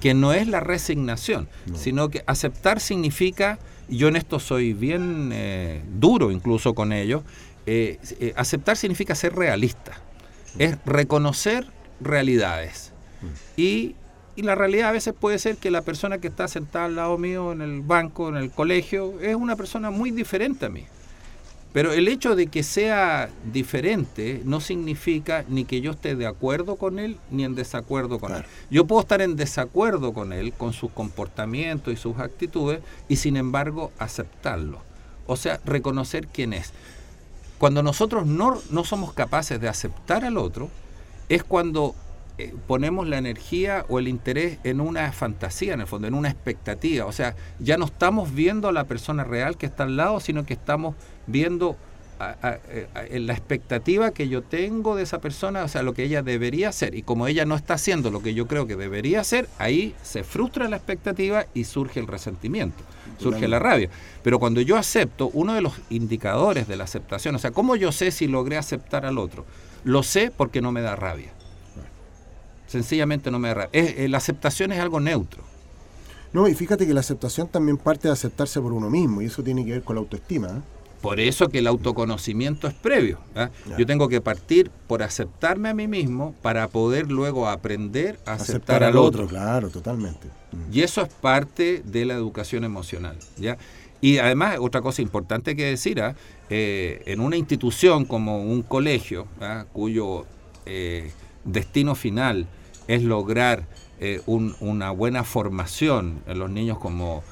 Que 0.00 0.14
no 0.14 0.32
es 0.32 0.46
la 0.46 0.60
resignación, 0.60 1.48
sino 1.74 2.08
que 2.08 2.22
aceptar 2.26 2.80
significa, 2.80 3.58
y 3.88 3.98
yo 3.98 4.08
en 4.08 4.16
esto 4.16 4.38
soy 4.38 4.72
bien 4.72 5.30
eh, 5.32 5.82
duro 5.98 6.30
incluso 6.30 6.74
con 6.74 6.92
ello, 6.92 7.22
eh, 7.66 7.98
eh, 8.20 8.34
aceptar 8.36 8.76
significa 8.76 9.14
ser 9.14 9.34
realista, 9.34 9.92
es 10.58 10.76
reconocer 10.84 11.66
realidades. 12.00 12.92
Y, 13.56 13.96
la 14.36 14.56
realidad 14.56 14.88
a 14.88 14.92
veces 14.92 15.14
puede 15.18 15.38
ser 15.38 15.56
que 15.56 15.70
la 15.70 15.82
persona 15.82 16.18
que 16.18 16.26
está 16.26 16.48
sentada 16.48 16.86
al 16.86 16.96
lado 16.96 17.16
mío 17.18 17.52
en 17.52 17.62
el 17.62 17.82
banco, 17.82 18.28
en 18.28 18.36
el 18.36 18.50
colegio, 18.50 19.20
es 19.20 19.36
una 19.36 19.54
persona 19.54 19.92
muy 19.92 20.10
diferente 20.10 20.66
a 20.66 20.68
mí. 20.68 20.86
Pero 21.72 21.92
el 21.92 22.08
hecho 22.08 22.34
de 22.34 22.48
que 22.48 22.64
sea 22.64 23.30
diferente 23.52 24.42
no 24.44 24.60
significa 24.60 25.44
ni 25.48 25.64
que 25.64 25.80
yo 25.80 25.92
esté 25.92 26.16
de 26.16 26.26
acuerdo 26.26 26.76
con 26.76 26.98
él 26.98 27.16
ni 27.30 27.44
en 27.44 27.54
desacuerdo 27.54 28.18
con 28.18 28.32
él. 28.32 28.44
Yo 28.70 28.86
puedo 28.86 29.02
estar 29.02 29.22
en 29.22 29.36
desacuerdo 29.36 30.12
con 30.12 30.32
él, 30.32 30.52
con 30.52 30.72
sus 30.72 30.90
comportamientos 30.90 31.94
y 31.94 31.96
sus 31.96 32.18
actitudes, 32.18 32.80
y 33.08 33.16
sin 33.16 33.36
embargo 33.36 33.92
aceptarlo. 33.98 34.80
O 35.26 35.36
sea, 35.36 35.60
reconocer 35.64 36.26
quién 36.26 36.52
es. 36.52 36.72
Cuando 37.58 37.82
nosotros 37.82 38.26
no, 38.26 38.60
no 38.70 38.84
somos 38.84 39.12
capaces 39.12 39.60
de 39.60 39.68
aceptar 39.68 40.24
al 40.24 40.36
otro, 40.36 40.68
es 41.28 41.44
cuando 41.44 41.94
eh, 42.36 42.52
ponemos 42.66 43.06
la 43.06 43.18
energía 43.18 43.86
o 43.88 43.98
el 43.98 44.08
interés 44.08 44.58
en 44.64 44.80
una 44.80 45.12
fantasía, 45.12 45.74
en 45.74 45.82
el 45.82 45.86
fondo, 45.86 46.08
en 46.08 46.14
una 46.14 46.28
expectativa. 46.30 47.06
O 47.06 47.12
sea, 47.12 47.36
ya 47.60 47.76
no 47.78 47.84
estamos 47.84 48.34
viendo 48.34 48.68
a 48.68 48.72
la 48.72 48.84
persona 48.84 49.24
real 49.24 49.56
que 49.56 49.66
está 49.66 49.84
al 49.84 49.96
lado, 49.96 50.20
sino 50.20 50.44
que 50.44 50.54
estamos 50.54 50.96
viendo 51.26 51.76
la 52.18 53.32
expectativa 53.32 54.12
que 54.12 54.28
yo 54.28 54.42
tengo 54.42 54.96
de 54.96 55.02
esa 55.02 55.20
persona, 55.20 55.64
o 55.64 55.68
sea, 55.68 55.82
lo 55.82 55.94
que 55.94 56.04
ella 56.04 56.22
debería 56.22 56.68
hacer. 56.68 56.94
Y 56.94 57.02
como 57.02 57.26
ella 57.26 57.44
no 57.44 57.54
está 57.56 57.74
haciendo 57.74 58.10
lo 58.10 58.22
que 58.22 58.34
yo 58.34 58.46
creo 58.46 58.66
que 58.66 58.76
debería 58.76 59.20
hacer, 59.20 59.48
ahí 59.58 59.94
se 60.02 60.24
frustra 60.24 60.68
la 60.68 60.76
expectativa 60.76 61.46
y 61.54 61.64
surge 61.64 62.00
el 62.00 62.06
resentimiento, 62.06 62.82
surge 63.18 63.48
la 63.48 63.58
rabia. 63.58 63.90
Pero 64.22 64.38
cuando 64.38 64.60
yo 64.60 64.76
acepto, 64.76 65.30
uno 65.32 65.54
de 65.54 65.60
los 65.60 65.74
indicadores 65.90 66.68
de 66.68 66.76
la 66.76 66.84
aceptación, 66.84 67.34
o 67.34 67.38
sea, 67.38 67.50
¿cómo 67.50 67.76
yo 67.76 67.92
sé 67.92 68.10
si 68.10 68.26
logré 68.26 68.56
aceptar 68.56 69.06
al 69.06 69.18
otro? 69.18 69.44
Lo 69.84 70.02
sé 70.02 70.32
porque 70.34 70.60
no 70.60 70.72
me 70.72 70.80
da 70.80 70.96
rabia. 70.96 71.32
Sencillamente 72.66 73.30
no 73.30 73.38
me 73.38 73.48
da 73.48 73.54
rabia. 73.54 73.70
Eh, 73.72 74.08
la 74.08 74.18
aceptación 74.18 74.72
es 74.72 74.80
algo 74.80 75.00
neutro. 75.00 75.42
No, 76.32 76.48
y 76.48 76.54
fíjate 76.54 76.86
que 76.86 76.94
la 76.94 77.00
aceptación 77.00 77.46
también 77.46 77.76
parte 77.76 78.08
de 78.08 78.12
aceptarse 78.12 78.60
por 78.60 78.72
uno 78.72 78.90
mismo, 78.90 79.22
y 79.22 79.26
eso 79.26 79.44
tiene 79.44 79.64
que 79.64 79.70
ver 79.70 79.82
con 79.82 79.94
la 79.94 80.00
autoestima. 80.00 80.48
¿eh? 80.48 80.60
Por 81.04 81.20
eso 81.20 81.50
que 81.50 81.58
el 81.58 81.66
autoconocimiento 81.66 82.66
es 82.66 82.72
previo. 82.72 83.18
¿ah? 83.36 83.50
Yo 83.76 83.84
tengo 83.84 84.08
que 84.08 84.22
partir 84.22 84.70
por 84.86 85.02
aceptarme 85.02 85.68
a 85.68 85.74
mí 85.74 85.86
mismo 85.86 86.34
para 86.40 86.66
poder 86.68 87.10
luego 87.10 87.46
aprender 87.46 88.18
a 88.24 88.32
aceptar, 88.32 88.82
al 88.82 88.96
otro. 88.96 89.26
Claro, 89.26 89.68
totalmente. 89.68 90.28
Y 90.72 90.80
eso 90.80 91.02
es 91.02 91.10
parte 91.12 91.82
de 91.84 92.06
la 92.06 92.14
educación 92.14 92.64
emocional. 92.64 93.18
¿ya? 93.36 93.58
Y 94.00 94.16
además, 94.16 94.56
otra 94.60 94.80
cosa 94.80 95.02
importante 95.02 95.54
que 95.54 95.66
decir, 95.66 96.00
¿ah? 96.00 96.16
eh, 96.48 97.02
en 97.04 97.20
una 97.20 97.36
institución 97.36 98.06
como 98.06 98.42
un 98.42 98.62
colegio, 98.62 99.26
¿ah? 99.42 99.66
cuyo 99.74 100.24
eh, 100.64 101.12
destino 101.44 101.94
final 101.94 102.46
es 102.88 103.02
lograr 103.02 103.66
eh, 104.00 104.22
una 104.26 104.90
buena 104.90 105.22
formación 105.22 106.22
en 106.26 106.38
los 106.38 106.48
niños 106.48 106.78
como 106.78 107.22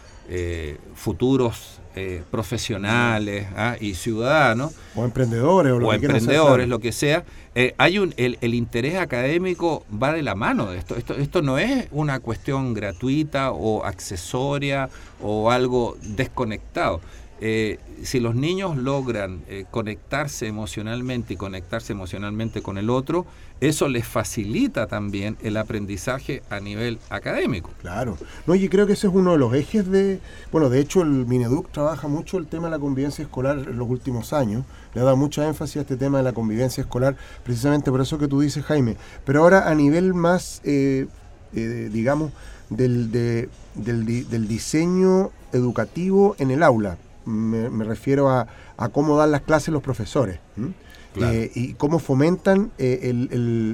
futuros 0.95 1.81
eh, 1.95 2.23
profesionales 2.31 3.47
¿ah? 3.57 3.77
y 3.81 3.95
ciudadanos. 3.95 4.73
O 4.95 5.05
emprendedores, 5.05 5.73
o, 5.73 5.79
lo 5.79 5.93
emprendedores, 5.93 6.69
lo 6.69 6.79
que 6.79 6.93
sea. 6.93 7.25
Eh, 7.55 7.75
hay 7.77 7.99
un, 7.99 8.15
el, 8.17 8.39
el, 8.41 8.55
interés 8.55 8.97
académico 8.97 9.85
va 10.03 10.13
de 10.13 10.23
la 10.23 10.35
mano 10.35 10.71
de 10.71 10.79
esto. 10.79 10.97
esto. 10.97 11.15
Esto 11.15 11.43
no 11.43 11.59
es 11.59 11.89
una 11.91 12.21
cuestión 12.21 12.73
gratuita 12.73 13.53
o 13.53 13.85
accesoria 13.85 14.89
o 15.21 15.51
algo 15.51 15.97
desconectado. 16.03 17.01
Eh, 17.45 17.81
si 18.05 18.21
los 18.21 18.37
niños 18.37 18.77
logran 18.77 19.43
eh, 19.49 19.65
conectarse 19.69 20.47
emocionalmente 20.47 21.35
y 21.35 21.37
conectarse 21.37 21.93
emocionalmente 21.93 22.63
con 22.63 22.79
el 22.79 22.89
otro, 22.89 23.27
eso 23.61 23.89
les 23.89 24.07
facilita 24.07 24.87
también 24.87 25.37
el 25.43 25.57
aprendizaje 25.57 26.45
a 26.51 26.61
nivel 26.61 27.01
académico. 27.11 27.71
Claro. 27.81 28.17
No, 28.47 28.55
y 28.55 28.69
creo 28.69 28.87
que 28.87 28.93
ese 28.93 29.09
es 29.09 29.13
uno 29.13 29.33
de 29.33 29.39
los 29.39 29.53
ejes 29.55 29.91
de, 29.91 30.21
bueno, 30.53 30.71
de 30.71 30.79
hecho 30.79 31.03
el 31.03 31.27
Mineduc 31.27 31.69
trabaja 31.73 32.07
mucho 32.07 32.39
el 32.39 32.47
tema 32.47 32.67
de 32.67 32.71
la 32.71 32.79
convivencia 32.79 33.25
escolar 33.25 33.59
en 33.59 33.77
los 33.77 33.91
últimos 33.91 34.33
años, 34.33 34.65
le 34.95 35.01
ha 35.01 35.05
dado 35.05 35.17
mucha 35.17 35.45
énfasis 35.45 35.79
a 35.79 35.81
este 35.81 35.97
tema 35.97 36.19
de 36.19 36.25
la 36.25 36.33
convivencia 36.35 36.83
escolar, 36.83 37.17
precisamente 37.43 37.91
por 37.91 38.01
eso 38.01 38.19
que 38.19 38.29
tú 38.29 38.39
dices, 38.39 38.65
Jaime. 38.65 38.97
Pero 39.25 39.41
ahora 39.41 39.69
a 39.69 39.75
nivel 39.75 40.15
más, 40.15 40.61
eh, 40.63 41.09
digamos, 41.53 42.31
del, 42.71 43.11
del 43.11 44.47
diseño 44.47 45.33
educativo 45.53 46.37
en 46.39 46.53
el 46.53 46.63
aula, 46.63 46.99
me, 47.25 47.85
refiero 47.85 48.31
a, 48.31 48.47
cómo 48.93 49.17
dan 49.17 49.31
las 49.31 49.43
clases 49.43 49.73
los 49.73 49.83
profesores. 49.83 50.41
Eh, 51.17 51.51
y 51.55 51.75
cómo 51.75 51.99
fomentan 51.99 52.73
eh, 52.79 53.11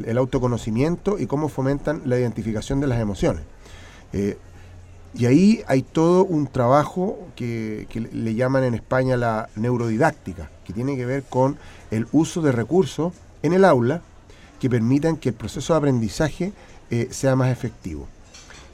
el, 0.06 0.18
autoconocimiento 0.18 1.18
y 1.20 1.26
cómo 1.26 1.48
fomentan 1.48 2.02
la 2.04 2.18
identificación 2.18 2.80
de 2.80 2.88
las 2.88 3.00
emociones. 3.00 3.42
Eh, 4.12 4.36
y 5.14 5.26
ahí 5.26 5.62
hay 5.68 5.82
todo 5.82 6.24
un 6.24 6.48
trabajo 6.48 7.28
que, 7.36 7.86
le 8.12 8.34
llaman 8.34 8.64
en 8.64 8.74
España 8.74 9.16
la 9.16 9.48
neurodidáctica, 9.56 10.50
que 10.64 10.72
tiene 10.72 10.96
que 10.96 11.06
ver 11.06 11.22
con 11.22 11.56
el 11.90 12.06
uso 12.12 12.42
de 12.42 12.52
recursos 12.52 13.12
en 13.42 13.52
el 13.52 13.64
aula 13.64 14.02
que 14.60 14.68
permitan 14.68 15.16
que 15.16 15.28
el 15.28 15.34
proceso 15.34 15.72
de 15.72 15.78
aprendizaje 15.78 16.52
sea 17.10 17.36
más 17.36 17.50
efectivo. 17.50 18.08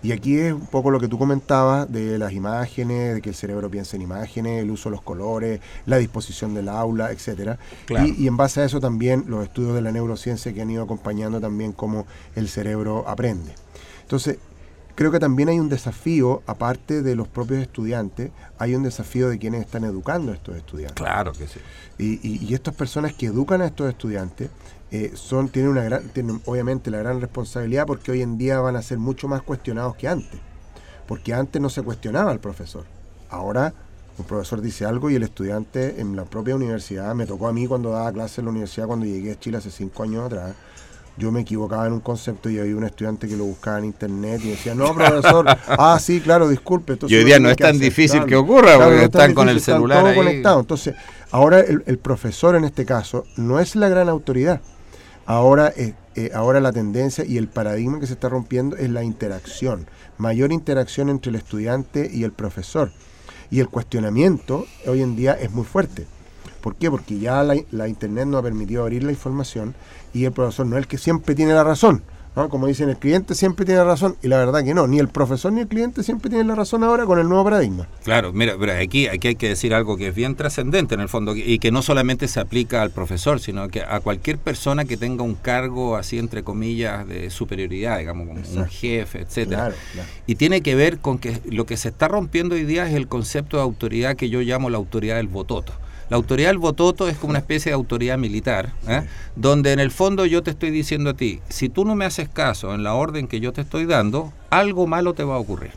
Y 0.04 0.12
aquí 0.12 0.38
es 0.38 0.52
un 0.52 0.66
poco 0.66 0.90
lo 0.90 1.00
que 1.00 1.08
tú 1.08 1.18
comentabas 1.18 1.90
de 1.90 2.18
las 2.18 2.34
imágenes, 2.34 3.14
de 3.14 3.22
que 3.22 3.30
el 3.30 3.34
cerebro 3.34 3.70
piensa 3.70 3.96
en 3.96 4.02
imágenes, 4.02 4.62
el 4.62 4.70
uso 4.70 4.90
de 4.90 4.96
los 4.96 5.02
colores, 5.02 5.60
la 5.86 5.96
disposición 5.96 6.52
del 6.52 6.68
aula, 6.68 7.10
etcétera. 7.10 7.58
Y, 7.88 8.26
en 8.26 8.36
base 8.36 8.60
a 8.60 8.66
eso 8.66 8.80
también 8.80 9.24
los 9.28 9.44
estudios 9.44 9.74
de 9.74 9.80
la 9.80 9.92
neurociencia 9.92 10.52
que 10.52 10.60
han 10.60 10.68
ido 10.68 10.82
acompañando 10.82 11.40
también 11.40 11.72
cómo 11.72 12.06
el 12.36 12.50
cerebro 12.50 13.08
aprende. 13.08 13.54
Entonces, 14.02 14.36
creo 14.94 15.10
que 15.10 15.18
también 15.18 15.48
hay 15.48 15.58
un 15.58 15.70
desafío, 15.70 16.42
aparte 16.46 17.00
de 17.00 17.16
los 17.16 17.26
propios 17.26 17.62
estudiantes, 17.62 18.30
hay 18.58 18.74
un 18.74 18.82
desafío 18.82 19.30
de 19.30 19.38
quienes 19.38 19.62
están 19.62 19.84
educando 19.84 20.32
a 20.32 20.34
estos 20.34 20.54
estudiantes. 20.54 20.96
Claro 20.96 21.32
que 21.32 21.48
sí. 21.48 21.60
Y, 21.96 22.44
y 22.46 22.52
estas 22.52 22.74
personas 22.74 23.14
que 23.14 23.24
educan 23.24 23.62
a 23.62 23.66
estos 23.66 23.88
estudiantes 23.88 24.50
eh, 24.96 25.10
son, 25.14 25.48
tienen, 25.48 25.72
una 25.72 25.82
gran, 25.82 26.08
tienen 26.10 26.40
obviamente 26.44 26.88
la 26.88 26.98
gran 26.98 27.20
responsabilidad 27.20 27.84
porque 27.84 28.12
hoy 28.12 28.22
en 28.22 28.38
día 28.38 28.60
van 28.60 28.76
a 28.76 28.82
ser 28.82 28.98
mucho 28.98 29.26
más 29.26 29.42
cuestionados 29.42 29.96
que 29.96 30.06
antes. 30.06 30.38
Porque 31.08 31.34
antes 31.34 31.60
no 31.60 31.68
se 31.68 31.82
cuestionaba 31.82 32.30
al 32.30 32.38
profesor. 32.38 32.84
Ahora 33.28 33.74
un 34.16 34.24
profesor 34.24 34.60
dice 34.60 34.84
algo 34.84 35.10
y 35.10 35.16
el 35.16 35.24
estudiante 35.24 36.00
en 36.00 36.14
la 36.14 36.24
propia 36.24 36.54
universidad, 36.54 37.12
me 37.16 37.26
tocó 37.26 37.48
a 37.48 37.52
mí 37.52 37.66
cuando 37.66 37.90
daba 37.90 38.12
clase 38.12 38.40
en 38.40 38.44
la 38.44 38.52
universidad, 38.52 38.86
cuando 38.86 39.04
llegué 39.04 39.32
a 39.32 39.40
Chile 39.40 39.56
hace 39.56 39.72
cinco 39.72 40.04
años 40.04 40.26
atrás, 40.26 40.54
yo 41.16 41.32
me 41.32 41.40
equivocaba 41.40 41.88
en 41.88 41.94
un 41.94 42.00
concepto 42.00 42.48
y 42.48 42.60
había 42.60 42.76
un 42.76 42.84
estudiante 42.84 43.26
que 43.26 43.36
lo 43.36 43.44
buscaba 43.44 43.78
en 43.78 43.86
internet 43.86 44.42
y 44.44 44.50
decía, 44.50 44.76
no, 44.76 44.94
profesor, 44.94 45.46
ah, 45.66 45.98
sí, 46.00 46.20
claro, 46.20 46.48
disculpe. 46.48 46.96
y 47.08 47.16
hoy 47.16 47.24
día 47.24 47.40
no 47.40 47.50
es 47.50 47.56
tan 47.56 47.80
difícil 47.80 48.24
que 48.26 48.36
ocurra, 48.36 48.78
porque 48.78 49.04
están 49.04 49.34
con 49.34 49.48
el 49.48 49.60
celular 49.60 50.06
ahí. 50.06 50.14
conectado. 50.14 50.60
Entonces, 50.60 50.94
ahora 51.32 51.58
el, 51.60 51.98
profesor 51.98 52.54
en 52.54 52.64
este 52.64 52.84
caso 52.84 53.24
no 53.36 53.58
es 53.58 53.74
la 53.74 53.88
gran 53.88 54.08
autoridad, 54.08 54.60
Ahora, 55.26 55.72
eh, 55.76 55.94
eh, 56.16 56.30
ahora 56.34 56.60
la 56.60 56.72
tendencia 56.72 57.24
y 57.24 57.38
el 57.38 57.48
paradigma 57.48 57.98
que 57.98 58.06
se 58.06 58.12
está 58.12 58.28
rompiendo 58.28 58.76
es 58.76 58.90
la 58.90 59.02
interacción, 59.02 59.86
mayor 60.18 60.52
interacción 60.52 61.08
entre 61.08 61.30
el 61.30 61.36
estudiante 61.36 62.10
y 62.12 62.24
el 62.24 62.32
profesor. 62.32 62.92
Y 63.50 63.60
el 63.60 63.68
cuestionamiento 63.68 64.66
hoy 64.86 65.02
en 65.02 65.16
día 65.16 65.32
es 65.32 65.50
muy 65.50 65.64
fuerte. 65.64 66.06
¿Por 66.60 66.76
qué? 66.76 66.90
Porque 66.90 67.18
ya 67.18 67.42
la, 67.42 67.56
la 67.70 67.88
Internet 67.88 68.26
nos 68.26 68.40
ha 68.40 68.42
permitido 68.42 68.82
abrir 68.82 69.02
la 69.02 69.12
información 69.12 69.74
y 70.12 70.24
el 70.24 70.32
profesor 70.32 70.66
no 70.66 70.76
es 70.76 70.82
el 70.82 70.88
que 70.88 70.98
siempre 70.98 71.34
tiene 71.34 71.54
la 71.54 71.64
razón. 71.64 72.02
Como 72.34 72.66
dicen, 72.66 72.88
el 72.88 72.96
cliente 72.96 73.34
siempre 73.36 73.64
tiene 73.64 73.84
razón 73.84 74.16
y 74.20 74.26
la 74.26 74.38
verdad 74.38 74.64
que 74.64 74.74
no, 74.74 74.88
ni 74.88 74.98
el 74.98 75.06
profesor 75.08 75.52
ni 75.52 75.60
el 75.60 75.68
cliente 75.68 76.02
siempre 76.02 76.28
tienen 76.28 76.48
la 76.48 76.56
razón 76.56 76.82
ahora 76.82 77.06
con 77.06 77.20
el 77.20 77.28
nuevo 77.28 77.44
paradigma. 77.44 77.86
Claro, 78.02 78.32
mira, 78.32 78.54
pero 78.58 78.72
aquí, 78.72 79.06
aquí 79.06 79.28
hay 79.28 79.34
que 79.36 79.48
decir 79.48 79.72
algo 79.72 79.96
que 79.96 80.08
es 80.08 80.14
bien 80.14 80.34
trascendente 80.34 80.96
en 80.96 81.00
el 81.00 81.08
fondo 81.08 81.36
y 81.36 81.60
que 81.60 81.70
no 81.70 81.80
solamente 81.80 82.26
se 82.26 82.40
aplica 82.40 82.82
al 82.82 82.90
profesor, 82.90 83.38
sino 83.38 83.68
que 83.68 83.82
a 83.82 84.00
cualquier 84.00 84.38
persona 84.38 84.84
que 84.84 84.96
tenga 84.96 85.22
un 85.22 85.36
cargo 85.36 85.96
así 85.96 86.18
entre 86.18 86.42
comillas 86.42 87.06
de 87.06 87.30
superioridad, 87.30 87.98
digamos, 87.98 88.26
como 88.26 88.40
un 88.40 88.66
jefe, 88.66 89.20
etcétera. 89.20 89.72
Y 90.26 90.34
tiene 90.34 90.60
que 90.60 90.74
ver 90.74 90.98
con 90.98 91.18
que 91.18 91.40
lo 91.48 91.66
que 91.66 91.76
se 91.76 91.88
está 91.88 92.08
rompiendo 92.08 92.56
hoy 92.56 92.64
día 92.64 92.88
es 92.88 92.94
el 92.94 93.06
concepto 93.06 93.58
de 93.58 93.62
autoridad 93.62 94.16
que 94.16 94.28
yo 94.28 94.40
llamo 94.40 94.70
la 94.70 94.78
autoridad 94.78 95.16
del 95.16 95.28
bototo. 95.28 95.72
La 96.10 96.16
autoridad 96.16 96.50
del 96.50 96.58
vototo 96.58 97.08
es 97.08 97.16
como 97.16 97.30
una 97.30 97.38
especie 97.38 97.70
de 97.70 97.74
autoridad 97.74 98.18
militar, 98.18 98.72
¿eh? 98.86 99.06
donde 99.36 99.72
en 99.72 99.80
el 99.80 99.90
fondo 99.90 100.26
yo 100.26 100.42
te 100.42 100.50
estoy 100.50 100.70
diciendo 100.70 101.10
a 101.10 101.14
ti, 101.14 101.40
si 101.48 101.68
tú 101.68 101.84
no 101.84 101.94
me 101.94 102.04
haces 102.04 102.28
caso 102.28 102.74
en 102.74 102.82
la 102.82 102.94
orden 102.94 103.26
que 103.26 103.40
yo 103.40 103.52
te 103.52 103.62
estoy 103.62 103.86
dando, 103.86 104.32
algo 104.50 104.86
malo 104.86 105.14
te 105.14 105.24
va 105.24 105.36
a 105.36 105.38
ocurrir. 105.38 105.72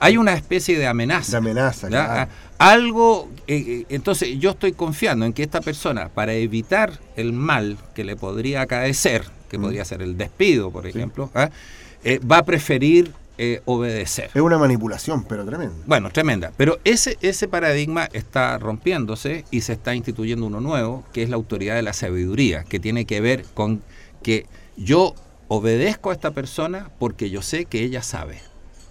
Hay 0.00 0.16
una 0.16 0.34
especie 0.34 0.76
de 0.76 0.88
amenaza. 0.88 1.32
De 1.32 1.36
amenaza, 1.36 1.88
claro. 1.88 2.30
Algo, 2.58 3.28
eh, 3.46 3.56
eh, 3.56 3.86
entonces 3.90 4.36
yo 4.40 4.50
estoy 4.50 4.72
confiando 4.72 5.24
en 5.24 5.32
que 5.32 5.44
esta 5.44 5.60
persona, 5.60 6.08
para 6.08 6.32
evitar 6.32 6.98
el 7.14 7.32
mal 7.32 7.76
que 7.94 8.02
le 8.02 8.16
podría 8.16 8.62
acaecer, 8.62 9.24
que 9.48 9.58
mm. 9.58 9.62
podría 9.62 9.84
ser 9.84 10.02
el 10.02 10.16
despido, 10.16 10.72
por 10.72 10.86
ejemplo, 10.86 11.30
va 11.34 12.38
a 12.38 12.44
preferir 12.44 13.12
eh, 13.38 13.62
obedecer. 13.64 14.30
Es 14.34 14.42
una 14.42 14.58
manipulación, 14.58 15.24
pero 15.24 15.44
tremenda. 15.44 15.74
Bueno, 15.86 16.10
tremenda. 16.10 16.52
Pero 16.56 16.78
ese, 16.84 17.16
ese 17.20 17.46
paradigma 17.46 18.08
está 18.12 18.58
rompiéndose 18.58 19.44
y 19.50 19.60
se 19.60 19.74
está 19.74 19.94
instituyendo 19.94 20.46
uno 20.46 20.60
nuevo, 20.60 21.04
que 21.12 21.22
es 21.22 21.30
la 21.30 21.36
autoridad 21.36 21.76
de 21.76 21.82
la 21.82 21.92
sabiduría, 21.92 22.64
que 22.64 22.80
tiene 22.80 23.04
que 23.04 23.20
ver 23.20 23.44
con 23.54 23.82
que 24.22 24.46
yo 24.76 25.14
obedezco 25.46 26.10
a 26.10 26.12
esta 26.12 26.32
persona 26.32 26.90
porque 26.98 27.30
yo 27.30 27.42
sé 27.42 27.64
que 27.64 27.82
ella 27.82 28.02
sabe. 28.02 28.40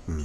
Mm. 0.08 0.24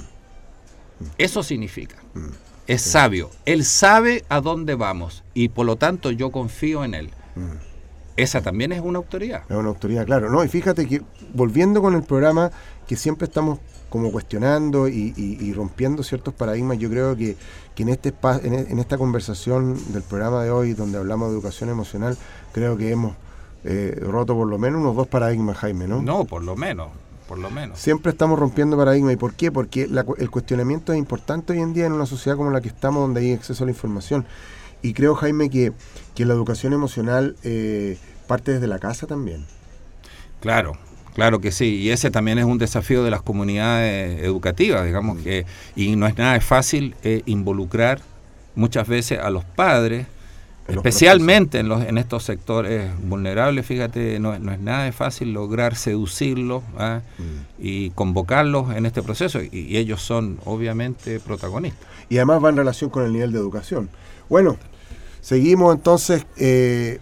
Eso 1.17 1.43
significa. 1.43 1.97
Mm. 2.13 2.29
Es 2.67 2.81
sabio. 2.81 3.29
Él 3.45 3.65
sabe 3.65 4.23
a 4.29 4.39
dónde 4.39 4.75
vamos 4.75 5.23
y 5.33 5.49
por 5.49 5.65
lo 5.65 5.75
tanto 5.75 6.11
yo 6.11 6.31
confío 6.31 6.85
en 6.85 6.93
él. 6.93 7.09
Mm. 7.35 7.73
Esa 8.15 8.41
también 8.41 8.71
es 8.71 8.79
una 8.79 8.99
autoridad. 8.99 9.43
Es 9.49 9.55
una 9.55 9.69
autoridad, 9.69 10.05
claro. 10.05 10.29
No, 10.29 10.43
y 10.43 10.47
fíjate 10.47 10.87
que 10.87 11.01
volviendo 11.33 11.81
con 11.81 11.95
el 11.95 12.03
programa 12.03 12.51
que 12.87 12.95
siempre 12.95 13.25
estamos 13.25 13.59
como 13.93 14.11
cuestionando 14.11 14.87
y, 14.87 15.53
rompiendo 15.55 16.01
ciertos 16.01 16.33
paradigmas. 16.33 16.79
Yo 16.79 16.89
creo 16.89 17.15
que, 17.15 17.37
en, 17.77 17.89
este 17.89 18.09
e, 18.09 18.65
en, 18.71 18.79
esta 18.79 18.97
conversación 18.97 19.77
del 19.93 20.01
programa 20.01 20.43
de 20.43 20.49
hoy, 20.49 20.73
donde 20.73 20.97
hablamos 20.97 21.29
de 21.29 21.35
educación 21.35 21.69
emocional, 21.69 22.17
creo 22.53 22.75
que 22.75 22.89
hemos 22.89 23.13
eh, 23.63 23.95
roto 24.01 24.33
por 24.33 24.47
lo 24.47 24.57
menos 24.57 24.81
unos 24.81 24.95
dos 24.95 25.07
paradigmas, 25.07 25.57
Jaime, 25.57 25.87
¿no? 25.87 26.01
No, 26.01 26.25
por 26.25 26.43
lo 26.43 26.55
menos. 26.55 26.89
Por 27.27 27.37
lo 27.37 27.51
menos. 27.51 27.77
Siempre 27.77 28.11
estamos 28.11 28.39
rompiendo 28.39 28.75
paradigmas. 28.75 29.13
¿Y 29.13 29.17
por 29.17 29.35
qué? 29.35 29.51
Porque 29.51 29.83
el 29.83 30.31
cuestionamiento 30.31 30.91
es 30.91 30.97
importante 30.97 31.53
hoy 31.53 31.59
en 31.59 31.73
día 31.75 31.85
en 31.85 31.93
una 31.93 32.07
sociedad 32.07 32.35
como 32.35 32.49
la 32.49 32.61
que 32.61 32.69
estamos, 32.69 32.99
donde 32.99 33.21
hay 33.21 33.33
acceso 33.33 33.63
a 33.63 33.67
la 33.67 33.73
información. 33.73 34.25
Y 34.81 34.95
creo, 34.95 35.13
Jaime, 35.13 35.51
que, 35.51 35.71
la 36.17 36.33
educación 36.33 36.73
emocional 36.73 37.35
eh, 37.43 37.99
parte 38.25 38.53
desde 38.53 38.65
la 38.65 38.79
casa 38.79 39.05
también. 39.05 39.45
Claro, 40.39 40.73
Claro 41.13 41.39
que 41.39 41.51
sí, 41.51 41.75
y 41.75 41.91
ese 41.91 42.09
también 42.09 42.39
es 42.39 42.45
un 42.45 42.57
desafío 42.57 43.03
de 43.03 43.11
las 43.11 43.21
comunidades 43.21 44.23
educativas, 44.23 44.85
digamos 44.85 45.19
que, 45.19 45.45
y 45.75 45.95
no 45.95 46.07
es 46.07 46.17
nada 46.17 46.39
fácil 46.41 46.95
eh, 47.03 47.21
involucrar 47.25 48.01
muchas 48.55 48.87
veces 48.87 49.19
a 49.19 49.29
los 49.29 49.43
padres, 49.45 50.07
especialmente 50.67 51.59
en, 51.59 51.67
los, 51.69 51.83
en 51.83 51.97
estos 51.97 52.23
sectores 52.23 52.89
vulnerables, 53.03 53.65
fíjate, 53.65 54.19
no, 54.19 54.39
no 54.39 54.51
es 54.53 54.59
nada 54.59 54.91
fácil 54.91 55.33
lograr 55.33 55.75
seducirlos 55.75 56.63
¿ah? 56.77 57.01
mm. 57.19 57.23
y 57.59 57.89
convocarlos 57.91 58.75
en 58.75 58.85
este 58.87 59.03
proceso, 59.03 59.39
y, 59.41 59.77
ellos 59.77 60.01
son 60.01 60.39
obviamente 60.45 61.19
protagonistas. 61.19 61.87
Y 62.09 62.17
además 62.17 62.43
va 62.43 62.49
en 62.49 62.57
relación 62.57 62.89
con 62.89 63.05
el 63.05 63.13
nivel 63.13 63.31
de 63.31 63.39
educación. 63.39 63.89
Bueno, 64.29 64.57
seguimos 65.21 65.75
entonces... 65.75 66.25
Eh, 66.37 66.99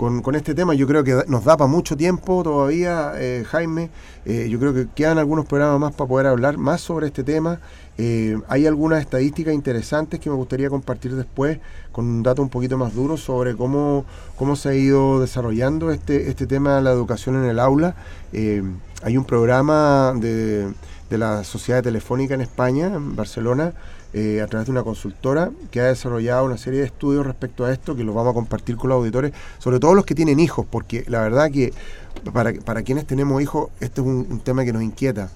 con, 0.00 0.34
este 0.34 0.54
tema. 0.54 0.72
Yo 0.72 0.86
creo 0.86 1.04
que 1.04 1.24
nos 1.28 1.44
da 1.44 1.58
para 1.58 1.68
mucho 1.68 1.94
tiempo 1.94 2.42
todavía, 2.42 3.12
eh, 3.16 3.44
Jaime. 3.46 3.90
Eh, 4.24 4.48
yo 4.50 4.58
creo 4.58 4.72
que 4.72 4.88
quedan 4.94 5.18
algunos 5.18 5.44
programas 5.44 5.78
más 5.78 5.92
para 5.92 6.08
poder 6.08 6.26
hablar 6.26 6.56
más 6.56 6.80
sobre 6.80 7.08
este 7.08 7.22
tema. 7.22 7.60
Eh, 7.98 8.40
hay 8.48 8.66
algunas 8.66 9.02
estadísticas 9.02 9.52
interesantes 9.52 10.18
que 10.18 10.30
me 10.30 10.36
gustaría 10.36 10.70
compartir 10.70 11.14
después 11.16 11.58
con 11.92 12.06
un 12.06 12.22
dato 12.22 12.40
un 12.40 12.48
poquito 12.48 12.78
más 12.78 12.94
duro 12.94 13.18
sobre 13.18 13.54
cómo, 13.54 14.06
cómo 14.36 14.56
se 14.56 14.70
ha 14.70 14.74
ido 14.74 15.20
desarrollando 15.20 15.90
este, 15.90 16.30
este 16.30 16.46
tema 16.46 16.76
de 16.76 16.82
la 16.82 16.92
educación 16.92 17.36
en 17.36 17.44
el 17.44 17.58
aula. 17.58 17.94
hay 18.32 19.16
un 19.18 19.24
programa 19.26 20.14
de, 20.16 20.72
de 21.10 21.18
la 21.18 21.44
Sociedad 21.44 21.82
Telefónica 21.82 22.32
en 22.32 22.40
España, 22.40 22.86
en 22.86 23.16
Barcelona, 23.16 23.74
eh, 24.12 24.40
a 24.42 24.48
través 24.48 24.66
de 24.66 24.72
una 24.72 24.82
consultora 24.82 25.52
que 25.70 25.80
ha 25.80 25.84
desarrollado 25.84 26.44
una 26.44 26.58
serie 26.58 26.80
de 26.80 26.86
estudios 26.86 27.24
respecto 27.24 27.64
a 27.64 27.72
esto 27.72 27.94
que 27.94 28.02
los 28.02 28.12
vamos 28.12 28.32
a 28.32 28.34
compartir 28.34 28.76
con 28.76 28.90
los 28.90 28.96
auditores, 28.96 29.32
sobre 29.58 29.78
todo 29.78 29.94
los 29.94 30.04
que 30.04 30.16
tienen 30.16 30.40
hijos, 30.40 30.66
porque 30.68 31.04
la 31.06 31.20
verdad 31.20 31.48
que 31.50 31.72
para, 32.32 32.52
para 32.52 32.82
quienes 32.82 33.06
tenemos 33.06 33.40
hijos, 33.40 33.70
este 33.78 34.00
es 34.00 34.06
un, 34.08 34.40
tema 34.40 34.64
que 34.64 34.72
nos 34.72 34.82
inquieta. 34.82 35.30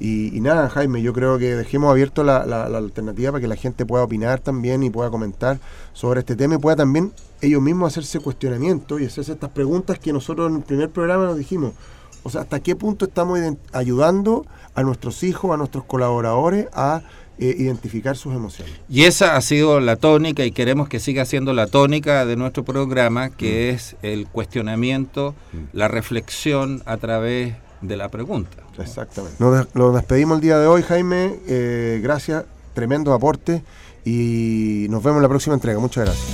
Y, 0.00 0.40
nada, 0.40 0.70
Jaime, 0.70 1.02
yo 1.02 1.12
creo 1.12 1.38
que 1.38 1.54
dejemos 1.54 1.90
abierto 1.90 2.24
la, 2.24 2.46
la, 2.46 2.64
alternativa 2.64 3.32
para 3.32 3.42
que 3.42 3.48
la 3.48 3.56
gente 3.56 3.84
pueda 3.86 4.02
opinar 4.02 4.40
también 4.40 4.82
y 4.82 4.90
pueda 4.90 5.10
comentar 5.10 5.60
sobre 5.92 6.20
este 6.20 6.34
tema 6.34 6.54
y 6.54 6.58
pueda 6.58 6.76
también 6.76 7.12
ellos 7.42 7.62
mismos 7.62 7.92
hacerse 7.92 8.18
cuestionamiento 8.18 8.98
y 8.98 9.04
hacerse 9.04 9.32
estas 9.32 9.50
preguntas 9.50 9.98
que 9.98 10.12
nosotros 10.12 10.50
en 10.50 10.56
el 10.56 10.62
primer 10.62 10.90
programa 10.90 11.26
nos 11.26 11.36
dijimos. 11.36 11.74
O 12.22 12.30
sea, 12.30 12.40
¿hasta 12.40 12.60
qué 12.60 12.74
punto 12.76 13.04
estamos 13.04 13.38
ayudando 13.72 14.46
a 14.74 14.82
nuestros 14.82 15.22
hijos, 15.22 15.52
a 15.52 15.56
nuestros 15.56 15.84
colaboradores 15.84 16.66
a 16.72 17.02
eh, 17.40 17.56
identificar 17.58 18.16
sus 18.16 18.34
emociones? 18.34 18.74
Y 18.88 19.04
esa 19.04 19.36
ha 19.36 19.40
sido 19.40 19.80
la 19.80 19.96
tónica 19.96 20.44
y 20.44 20.52
queremos 20.52 20.88
que 20.88 21.00
siga 21.00 21.24
siendo 21.24 21.52
la 21.52 21.66
tónica 21.66 22.24
de 22.26 22.36
nuestro 22.36 22.64
programa, 22.64 23.30
que 23.30 23.72
mm. 23.72 23.74
es 23.74 23.96
el 24.02 24.26
cuestionamiento, 24.26 25.34
mm. 25.52 25.58
la 25.76 25.88
reflexión 25.88 26.82
a 26.86 26.96
través 26.98 27.54
de 27.80 27.96
la 27.96 28.08
pregunta. 28.08 28.58
Exactamente. 28.78 29.36
Nos, 29.38 29.94
despedimos 29.94 30.36
el 30.36 30.42
día 30.42 30.58
de 30.58 30.66
hoy, 30.66 30.82
Jaime. 30.82 31.38
Eh, 31.46 32.00
gracias, 32.02 32.44
tremendo 32.74 33.12
aporte 33.12 33.62
y 34.04 34.86
nos 34.88 35.02
vemos 35.02 35.18
en 35.18 35.22
la 35.22 35.28
próxima 35.28 35.54
entrega. 35.54 35.78
Muchas 35.78 36.04
gracias. 36.04 36.28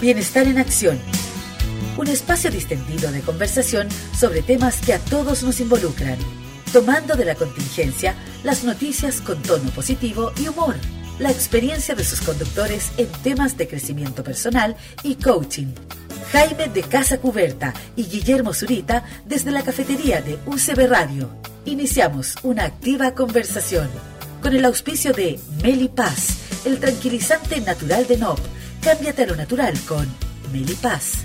Bienestar 0.00 0.46
en 0.46 0.58
acción. 0.58 0.98
Un 1.96 2.08
espacio 2.08 2.50
distendido 2.50 3.12
de 3.12 3.20
conversación 3.20 3.88
sobre 4.18 4.42
temas 4.42 4.80
que 4.80 4.94
a 4.94 4.98
todos 4.98 5.42
nos 5.44 5.60
involucran, 5.60 6.18
tomando 6.74 7.14
de 7.14 7.24
la 7.24 7.36
contingencia 7.36 8.16
las 8.42 8.64
noticias 8.64 9.20
con 9.20 9.40
tono 9.40 9.70
positivo 9.70 10.32
y 10.40 10.48
humor, 10.48 10.74
la 11.20 11.30
experiencia 11.30 11.94
de 11.94 12.02
sus 12.02 12.20
conductores 12.20 12.90
en 12.96 13.06
temas 13.22 13.56
de 13.56 13.68
crecimiento 13.68 14.24
personal 14.24 14.74
y 15.04 15.14
coaching 15.14 15.68
Jaime 16.32 16.66
de 16.66 16.82
Casa 16.82 17.18
Cuberta 17.18 17.72
y 17.94 18.06
Guillermo 18.06 18.52
Zurita 18.52 19.04
desde 19.24 19.52
la 19.52 19.62
cafetería 19.62 20.20
de 20.20 20.36
UCB 20.46 20.88
Radio. 20.88 21.30
Iniciamos 21.64 22.34
una 22.42 22.64
activa 22.64 23.14
conversación 23.14 23.88
con 24.42 24.56
el 24.56 24.64
auspicio 24.64 25.12
de 25.12 25.38
Melipaz, 25.62 26.66
el 26.66 26.80
tranquilizante 26.80 27.60
natural 27.60 28.08
de 28.08 28.16
NOP. 28.16 28.40
Cámbiate 28.82 29.22
a 29.22 29.26
lo 29.26 29.36
natural 29.36 29.78
con 29.86 30.08
Melipaz. 30.52 31.24